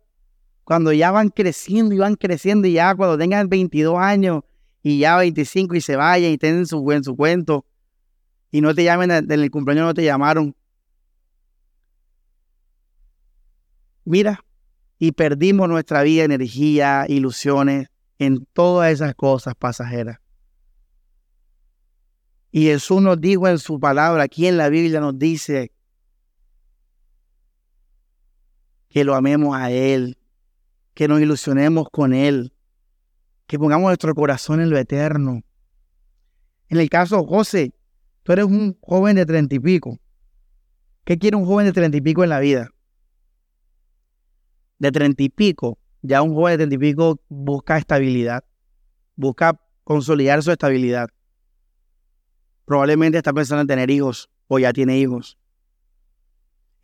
[0.64, 4.42] cuando ya van creciendo y van creciendo y ya cuando tengan 22 años
[4.82, 7.64] y ya 25 y se vayan y tienen su, buen su cuento
[8.50, 10.56] y no te llamen en el cumpleaños, no te llamaron.
[14.04, 14.44] Mira,
[14.98, 20.18] y perdimos nuestra vida, energía, ilusiones en todas esas cosas pasajeras.
[22.50, 25.72] Y Jesús nos dijo en su palabra, aquí en la Biblia nos dice
[28.88, 30.18] que lo amemos a Él,
[30.94, 32.52] que nos ilusionemos con Él,
[33.50, 35.42] que pongamos nuestro corazón en lo eterno.
[36.68, 37.74] En el caso José,
[38.22, 39.98] tú eres un joven de treinta y pico.
[41.04, 42.70] ¿Qué quiere un joven de treinta y pico en la vida?
[44.78, 48.44] De treinta y pico, ya un joven de treinta y pico busca estabilidad,
[49.16, 51.10] busca consolidar su estabilidad
[52.70, 55.36] probablemente está pensando en tener hijos o ya tiene hijos.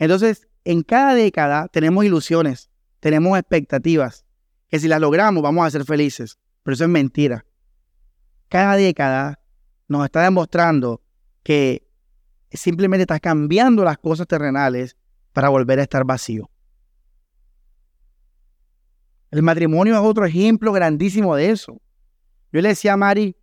[0.01, 4.27] Entonces, en cada década tenemos ilusiones, tenemos expectativas,
[4.69, 7.47] que si las logramos vamos a ser felices, pero eso es mentira.
[8.49, 9.39] Cada década
[9.87, 11.01] nos está demostrando
[11.45, 11.87] que
[12.51, 14.97] simplemente estás cambiando las cosas terrenales
[15.33, 16.51] para volver a estar vacío.
[19.31, 21.81] El matrimonio es otro ejemplo grandísimo de eso.
[22.51, 23.37] Yo le decía a Mari,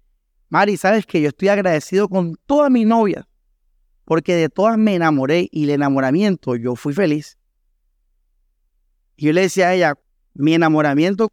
[0.50, 3.26] Mari, sabes que yo estoy agradecido con todas mis novias,
[4.04, 7.38] porque de todas me enamoré y el enamoramiento yo fui feliz.
[9.16, 9.94] Y yo le decía a ella,
[10.34, 11.32] mi enamoramiento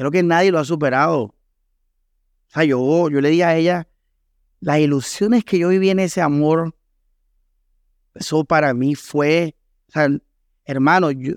[0.00, 1.24] creo que nadie lo ha superado.
[1.24, 1.34] O
[2.46, 3.86] sea, yo, yo le dije a ella,
[4.60, 6.74] las ilusiones que yo viví en ese amor,
[8.14, 9.54] eso para mí fue,
[9.88, 10.08] o sea,
[10.64, 11.34] hermano, yo,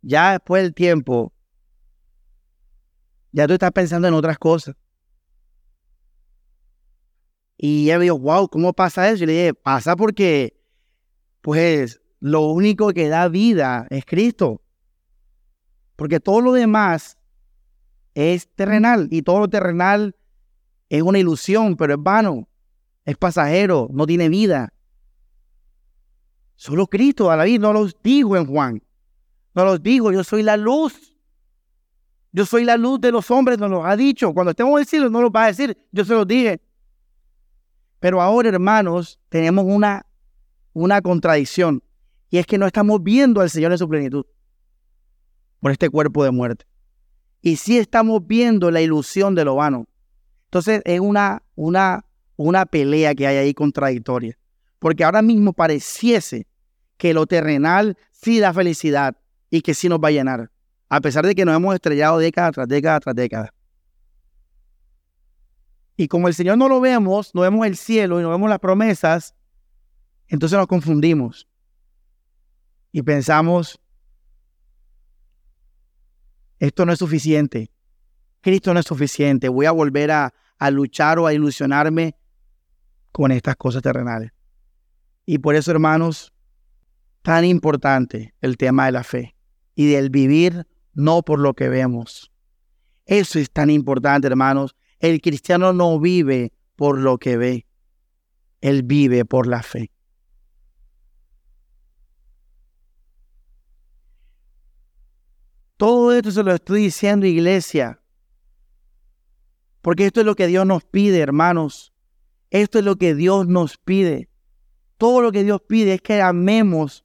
[0.00, 1.34] ya después del tiempo,
[3.30, 4.74] ya tú estás pensando en otras cosas.
[7.58, 9.24] Y ella me dijo, wow, ¿cómo pasa eso?
[9.24, 10.58] Y le dije, pasa porque,
[11.42, 14.62] pues, lo único que da vida es Cristo.
[15.94, 17.18] Porque todo lo demás
[18.14, 20.16] es terrenal y todo lo terrenal
[20.88, 22.48] es una ilusión, pero es vano,
[23.04, 24.72] es pasajero, no tiene vida.
[26.56, 28.82] Solo Cristo a la vida no los dijo en Juan.
[29.54, 31.16] No los dijo, yo soy la luz.
[32.32, 34.32] Yo soy la luz de los hombres, nos lo ha dicho.
[34.32, 36.60] Cuando estemos en el cielo, no lo va a decir, yo se los dije.
[38.00, 40.04] Pero ahora, hermanos, tenemos una,
[40.72, 41.82] una contradicción.
[42.30, 44.26] Y es que no estamos viendo al Señor en su plenitud
[45.60, 46.66] por este cuerpo de muerte.
[47.46, 49.86] Y sí estamos viendo la ilusión de lo vano.
[50.46, 54.38] Entonces es una, una, una pelea que hay ahí contradictoria.
[54.78, 56.46] Porque ahora mismo pareciese
[56.96, 59.18] que lo terrenal sí da felicidad
[59.50, 60.50] y que sí nos va a llenar.
[60.88, 63.52] A pesar de que nos hemos estrellado década tras década tras década.
[65.98, 68.58] Y como el Señor no lo vemos, no vemos el cielo y no vemos las
[68.58, 69.34] promesas,
[70.28, 71.46] entonces nos confundimos.
[72.90, 73.78] Y pensamos,
[76.64, 77.70] esto no es suficiente.
[78.40, 79.48] Cristo no es suficiente.
[79.48, 82.16] Voy a volver a, a luchar o a ilusionarme
[83.12, 84.32] con estas cosas terrenales.
[85.26, 86.32] Y por eso, hermanos,
[87.22, 89.34] tan importante el tema de la fe
[89.74, 92.30] y del vivir no por lo que vemos.
[93.06, 97.66] Eso es tan importante, hermanos, el cristiano no vive por lo que ve,
[98.60, 99.90] él vive por la fe.
[105.76, 108.00] Todo esto se lo estoy diciendo, iglesia,
[109.84, 111.92] porque esto es lo que Dios nos pide, hermanos.
[112.48, 114.30] Esto es lo que Dios nos pide.
[114.96, 117.04] todo lo que Dios pide es que amemos,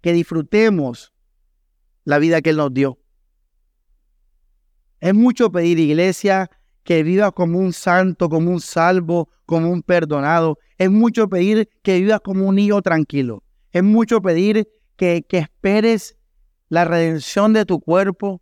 [0.00, 1.12] que disfrutemos
[2.04, 2.98] la vida que Él nos dio.
[5.00, 6.50] Es mucho pedir, iglesia,
[6.84, 10.58] que vivas como un santo, como un salvo, como un perdonado.
[10.78, 13.42] Es mucho pedir que vivas como un hijo tranquilo.
[13.72, 16.16] Es mucho pedir que, que esperes
[16.70, 18.40] la redención de tu cuerpo,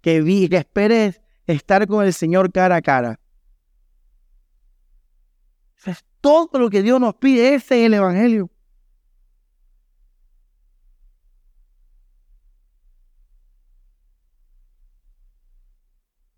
[0.00, 3.20] que, vi, que esperes estar con el Señor cara a cara.
[5.84, 8.50] Es todo lo que Dios nos pide, ese es el Evangelio.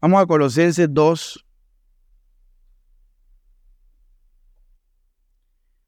[0.00, 1.46] Vamos a Colosenses 2,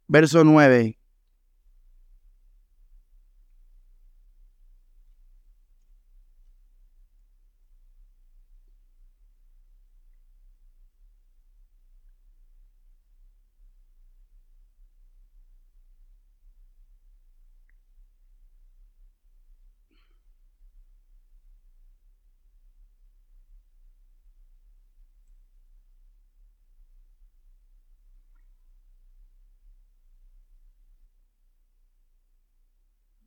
[0.07, 1.02] verso 9.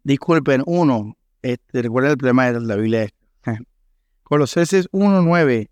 [0.06, 3.10] Disculpen, uno, este, recuerda el problema de la Biblia.
[4.22, 5.68] Colosenses 1.9.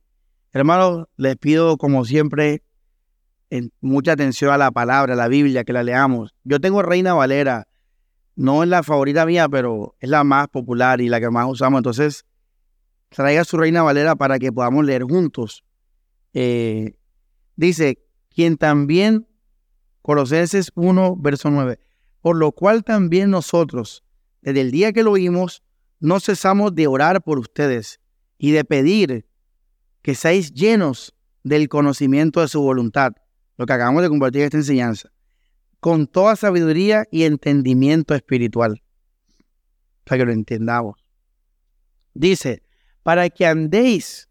[0.51, 2.63] Hermanos, les pido como siempre
[3.79, 6.33] mucha atención a la palabra, a la Biblia, que la leamos.
[6.43, 7.67] Yo tengo Reina Valera,
[8.35, 11.77] no es la favorita mía, pero es la más popular y la que más usamos.
[11.77, 12.25] Entonces,
[13.09, 15.63] traiga su Reina Valera para que podamos leer juntos.
[16.33, 16.95] Eh,
[17.55, 17.99] dice,
[18.33, 19.27] quien también,
[20.01, 21.77] Colosenses 1, verso 9,
[22.19, 24.03] por lo cual también nosotros,
[24.43, 25.63] desde el día que lo oímos,
[25.99, 28.01] no cesamos de orar por ustedes
[28.37, 29.25] y de pedir
[30.01, 33.13] que seáis llenos del conocimiento de su voluntad,
[33.57, 35.09] lo que acabamos de compartir en esta enseñanza,
[35.79, 38.83] con toda sabiduría y entendimiento espiritual,
[40.03, 40.99] para que lo entendamos.
[42.13, 42.63] Dice,
[43.01, 44.29] para que andéis,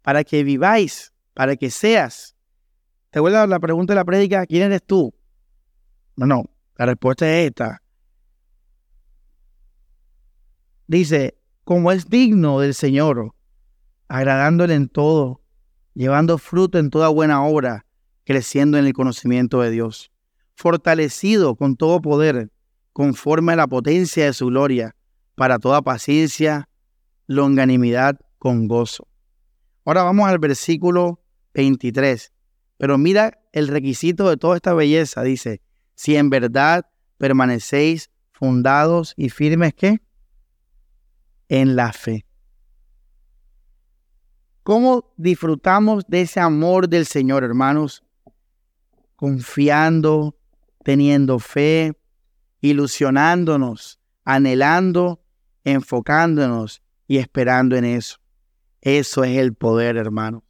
[0.00, 2.34] para que viváis, para que seas.
[3.10, 4.46] ¿Te vuelvo a la pregunta de la prédica?
[4.46, 5.12] ¿Quién eres tú?
[6.16, 6.44] No, no,
[6.76, 7.82] la respuesta es esta.
[10.90, 13.32] Dice, como es digno del Señor,
[14.08, 15.40] agradándole en todo,
[15.94, 17.86] llevando fruto en toda buena obra,
[18.24, 20.10] creciendo en el conocimiento de Dios,
[20.56, 22.50] fortalecido con todo poder,
[22.92, 24.96] conforme a la potencia de su gloria,
[25.36, 26.68] para toda paciencia,
[27.28, 29.06] longanimidad con gozo.
[29.84, 31.22] Ahora vamos al versículo
[31.54, 32.32] 23.
[32.78, 35.22] Pero mira el requisito de toda esta belleza.
[35.22, 35.62] Dice,
[35.94, 36.84] si en verdad
[37.16, 40.00] permanecéis fundados y firmes, ¿qué?
[41.50, 42.24] En la fe.
[44.62, 48.04] ¿Cómo disfrutamos de ese amor del Señor, hermanos?
[49.16, 50.38] Confiando,
[50.84, 51.98] teniendo fe,
[52.60, 55.24] ilusionándonos, anhelando,
[55.64, 58.18] enfocándonos y esperando en eso.
[58.80, 60.44] Eso es el poder, hermanos.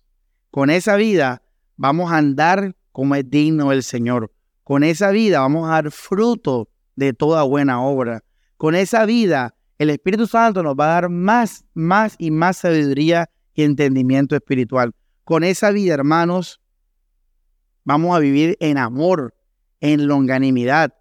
[0.51, 1.43] Con esa vida
[1.77, 4.31] vamos a andar como es digno el Señor.
[4.65, 8.23] Con esa vida vamos a dar fruto de toda buena obra.
[8.59, 13.31] Con esa vida el Espíritu Santo nos va a dar más, más y más sabiduría
[13.55, 14.93] y entendimiento espiritual.
[15.24, 16.61] Con esa vida, hermanos,
[17.85, 19.35] vamos a vivir en amor,
[19.81, 20.93] en longanimidad,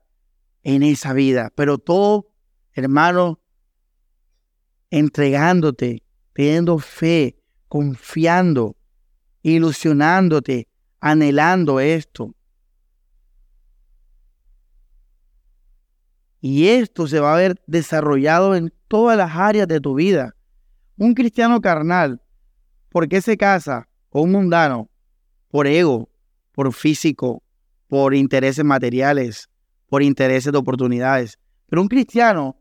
[0.63, 1.51] en esa vida.
[1.55, 2.31] Pero todo,
[2.71, 3.41] hermano,
[4.91, 6.01] entregándote,
[6.31, 8.77] teniendo fe, confiando,
[9.41, 10.69] ilusionándote,
[11.01, 12.33] anhelando esto.
[16.41, 20.35] Y esto se va a ver desarrollado en todas las áreas de tu vida.
[20.97, 22.21] Un cristiano carnal,
[22.89, 24.89] ¿por qué se casa con un mundano?
[25.49, 26.09] Por ego,
[26.53, 27.43] por físico,
[27.87, 29.49] por intereses materiales,
[29.87, 31.39] por intereses de oportunidades.
[31.67, 32.57] Pero un cristiano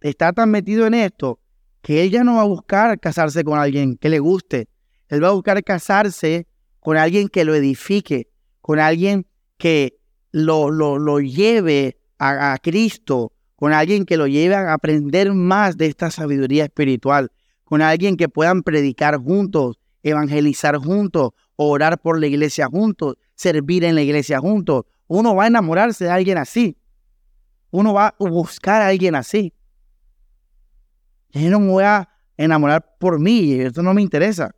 [0.00, 1.40] está tan metido en esto
[1.82, 4.68] que él ya no va a buscar casarse con alguien que le guste.
[5.08, 6.46] Él va a buscar casarse
[6.80, 8.28] con alguien que lo edifique,
[8.60, 9.98] con alguien que
[10.32, 15.86] lo, lo, lo lleve a, Cristo, con alguien que lo lleve a aprender más de
[15.86, 17.30] esta sabiduría espiritual,
[17.64, 23.94] con alguien que puedan predicar juntos, evangelizar juntos, orar por la iglesia juntos, servir en
[23.94, 24.84] la iglesia juntos.
[25.08, 26.76] Uno va a enamorarse de alguien así.
[27.70, 29.52] Uno va a buscar a alguien así.
[31.30, 34.54] Yo no me voy a enamorar por mí, esto no me interesa.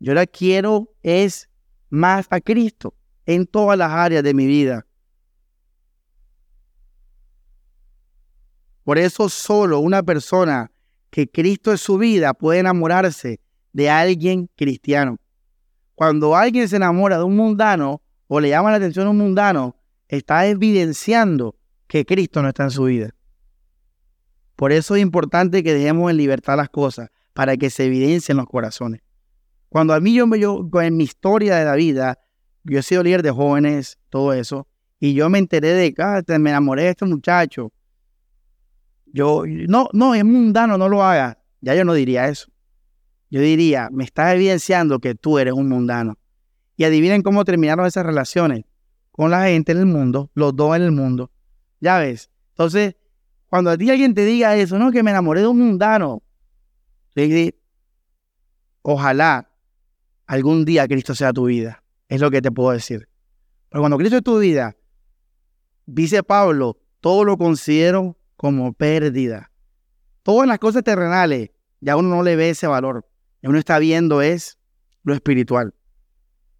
[0.00, 1.48] Yo la quiero es
[1.90, 2.94] más a Cristo
[3.26, 4.86] en todas las áreas de mi vida.
[8.88, 10.72] Por eso solo una persona
[11.10, 13.38] que Cristo es su vida puede enamorarse
[13.74, 15.18] de alguien cristiano.
[15.94, 19.76] Cuando alguien se enamora de un mundano o le llama la atención a un mundano,
[20.08, 21.54] está evidenciando
[21.86, 23.10] que Cristo no está en su vida.
[24.56, 28.46] Por eso es importante que dejemos en libertad las cosas, para que se evidencien los
[28.46, 29.02] corazones.
[29.68, 32.20] Cuando a mí yo, yo en mi historia de la vida,
[32.64, 34.66] yo he sido líder de jóvenes, todo eso,
[34.98, 37.70] y yo me enteré de que ah, me enamoré de este muchacho.
[39.18, 41.38] Yo, no, no, es mundano, no lo haga.
[41.60, 42.52] Ya yo no diría eso.
[43.30, 46.16] Yo diría, me estás evidenciando que tú eres un mundano.
[46.76, 48.64] Y adivinen cómo terminaron esas relaciones
[49.10, 51.32] con la gente en el mundo, los dos en el mundo.
[51.80, 52.30] Ya ves.
[52.50, 52.94] Entonces,
[53.48, 56.22] cuando a ti alguien te diga eso, no, que me enamoré de un mundano,
[58.82, 59.50] ojalá
[60.28, 61.82] algún día Cristo sea tu vida.
[62.08, 63.08] Es lo que te puedo decir.
[63.68, 64.76] Pero cuando Cristo es tu vida,
[65.86, 69.50] dice Pablo, todo lo considero como pérdida.
[70.22, 73.04] Todas las cosas terrenales, ya uno no le ve ese valor.
[73.42, 74.58] Ya uno está viendo es
[75.02, 75.74] lo espiritual.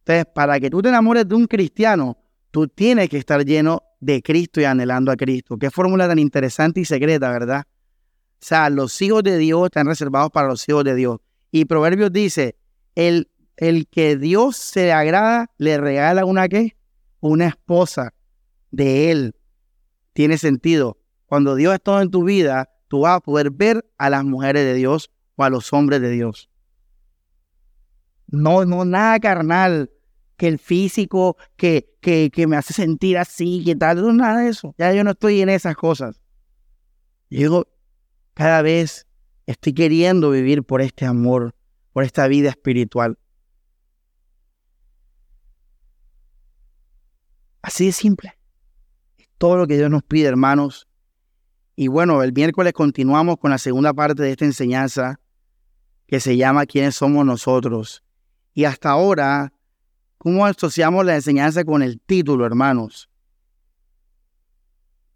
[0.01, 2.19] Entonces, para que tú te enamores de un cristiano,
[2.51, 5.57] tú tienes que estar lleno de Cristo y anhelando a Cristo.
[5.57, 7.65] Qué fórmula tan interesante y secreta, ¿verdad?
[7.69, 11.21] O sea, los hijos de Dios están reservados para los hijos de Dios.
[11.53, 12.57] Y Proverbios dice,
[12.97, 16.77] el, el que Dios se agrada, le regala una qué?
[17.21, 18.15] Una esposa
[18.73, 19.37] de él.
[20.13, 20.98] Tiene sentido.
[21.29, 24.73] Cuando Dios está en tu vida, tú vas a poder ver a las mujeres de
[24.73, 26.49] Dios o a los hombres de Dios.
[28.27, 29.91] No, no, nada carnal
[30.39, 34.49] que el físico que, que, que me hace sentir así, que tal, no, nada de
[34.49, 34.75] eso.
[34.79, 36.19] Ya yo no estoy en esas cosas.
[37.29, 37.69] Yo digo,
[38.33, 39.07] cada vez
[39.45, 41.55] estoy queriendo vivir por este amor,
[41.93, 43.19] por esta vida espiritual.
[47.61, 48.39] Así de simple.
[49.19, 50.88] Es todo lo que Dios nos pide, hermanos.
[51.81, 55.21] Y bueno, el miércoles continuamos con la segunda parte de esta enseñanza
[56.09, 58.03] que se llama ¿Quiénes somos nosotros?
[58.53, 59.53] Y hasta ahora
[60.19, 63.09] ¿Cómo asociamos la enseñanza con el título, hermanos?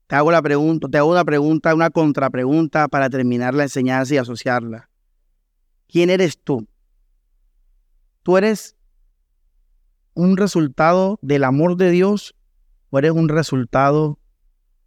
[0.07, 4.19] Te hago la pregunta, te hago una pregunta, una contrapregunta para terminar la enseñanza y
[4.19, 4.89] asociarla.
[5.89, 6.69] ¿Quién eres tú?
[8.23, 8.77] ¿Tú eres
[10.15, 12.37] un resultado del amor de Dios
[12.91, 14.21] o eres un resultado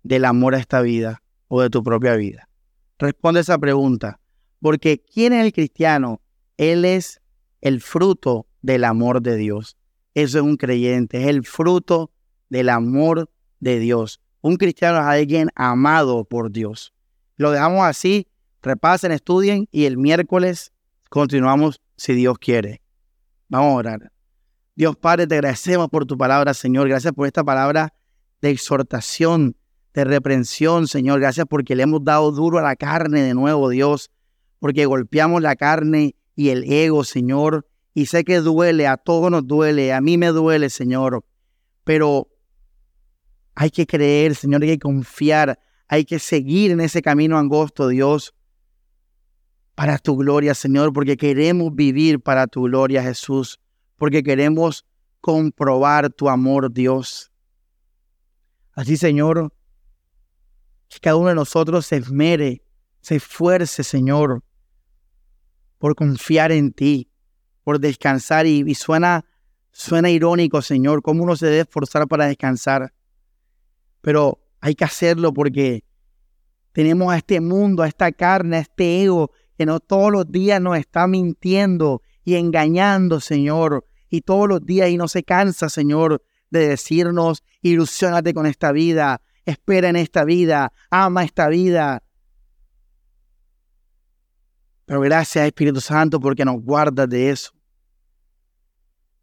[0.04, 2.50] del amor a esta vida o de tu propia vida?
[2.98, 4.20] Responde esa pregunta,
[4.62, 6.22] porque ¿quién es el cristiano?
[6.58, 7.22] Él es
[7.62, 9.78] el fruto del amor de Dios.
[10.14, 12.12] Eso es un creyente, es el fruto
[12.50, 13.30] del amor
[13.60, 14.22] de Dios.
[14.42, 16.94] Un cristiano es alguien amado por Dios.
[17.36, 18.28] Lo dejamos así,
[18.62, 20.72] repasen, estudien y el miércoles
[21.10, 22.82] continuamos si Dios quiere.
[23.50, 24.12] Vamos a orar.
[24.76, 26.88] Dios Padre, te agradecemos por tu palabra, Señor.
[26.90, 27.94] Gracias por esta palabra
[28.42, 29.56] de exhortación,
[29.96, 31.22] de reprensión, Señor.
[31.22, 34.12] Gracias porque le hemos dado duro a la carne de nuevo, Dios.
[34.60, 37.66] Porque golpeamos la carne y el ego, Señor.
[37.94, 41.24] Y sé que duele, a todos nos duele, a mí me duele, Señor.
[41.86, 42.28] Pero
[43.56, 48.34] hay que creer, Señor, hay que confiar, hay que seguir en ese camino angosto, Dios,
[49.76, 53.62] para tu gloria, Señor, porque queremos vivir para tu gloria, Jesús,
[53.96, 54.86] porque queremos
[55.22, 57.32] comprobar tu amor, Dios.
[58.74, 59.54] Así, Señor,
[60.96, 62.64] que cada uno de nosotros se esmere,
[63.02, 64.44] se esfuerce, Señor,
[65.78, 67.10] por confiar en ti,
[67.66, 69.26] por descansar y, suena,
[69.74, 72.94] suena irónico, Señor, cómo uno se debe esforzar para descansar.
[74.00, 75.84] Pero hay que hacerlo porque
[76.72, 80.62] tenemos a este mundo, a esta carne, a este ego que no todos los días
[80.62, 83.86] nos está mintiendo y engañando, Señor.
[84.10, 89.22] Y todos los días y no se cansa, Señor, de decirnos, ilusionate con esta vida,
[89.46, 92.04] espera en esta vida, ama esta vida.
[94.86, 97.52] Pero gracias Espíritu Santo porque nos guardas de eso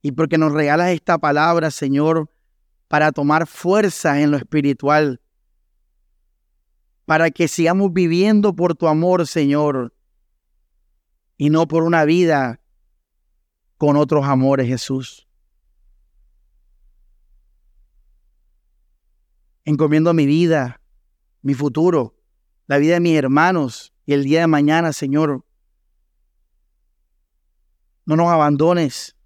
[0.02, 2.28] y porque nos regalas esta palabra, Señor,
[2.88, 5.20] para tomar fuerza en lo espiritual,
[7.06, 9.94] para que sigamos viviendo por tu amor, Señor,
[11.36, 12.60] y no por una vida
[13.78, 15.28] con otros amores, Jesús.
[19.64, 20.80] Encomiendo mi vida,
[21.42, 22.16] mi futuro,
[22.66, 25.44] la vida de mis hermanos y el día de mañana, Señor.
[28.04, 29.16] No nos abandones.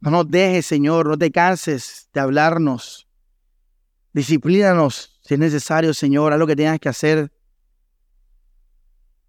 [0.00, 3.06] No nos dejes, Señor, no te canses de hablarnos.
[4.14, 7.30] Disciplínanos si es necesario, Señor, haz lo que tengas que hacer.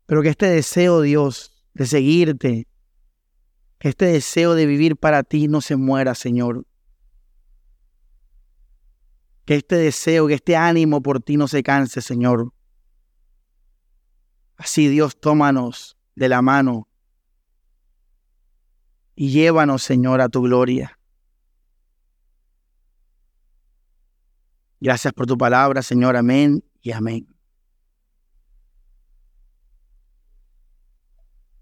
[0.05, 2.67] Pero que este deseo, Dios, de seguirte,
[3.77, 6.65] que este deseo de vivir para ti no se muera, Señor.
[9.51, 12.53] Que este deseo, que este ánimo por ti no se canse, Señor.
[14.55, 16.87] Así, Dios, tómanos de la mano
[19.13, 20.97] y llévanos, Señor, a tu gloria.
[24.79, 26.15] Gracias por tu palabra, Señor.
[26.15, 27.30] Amén y amén.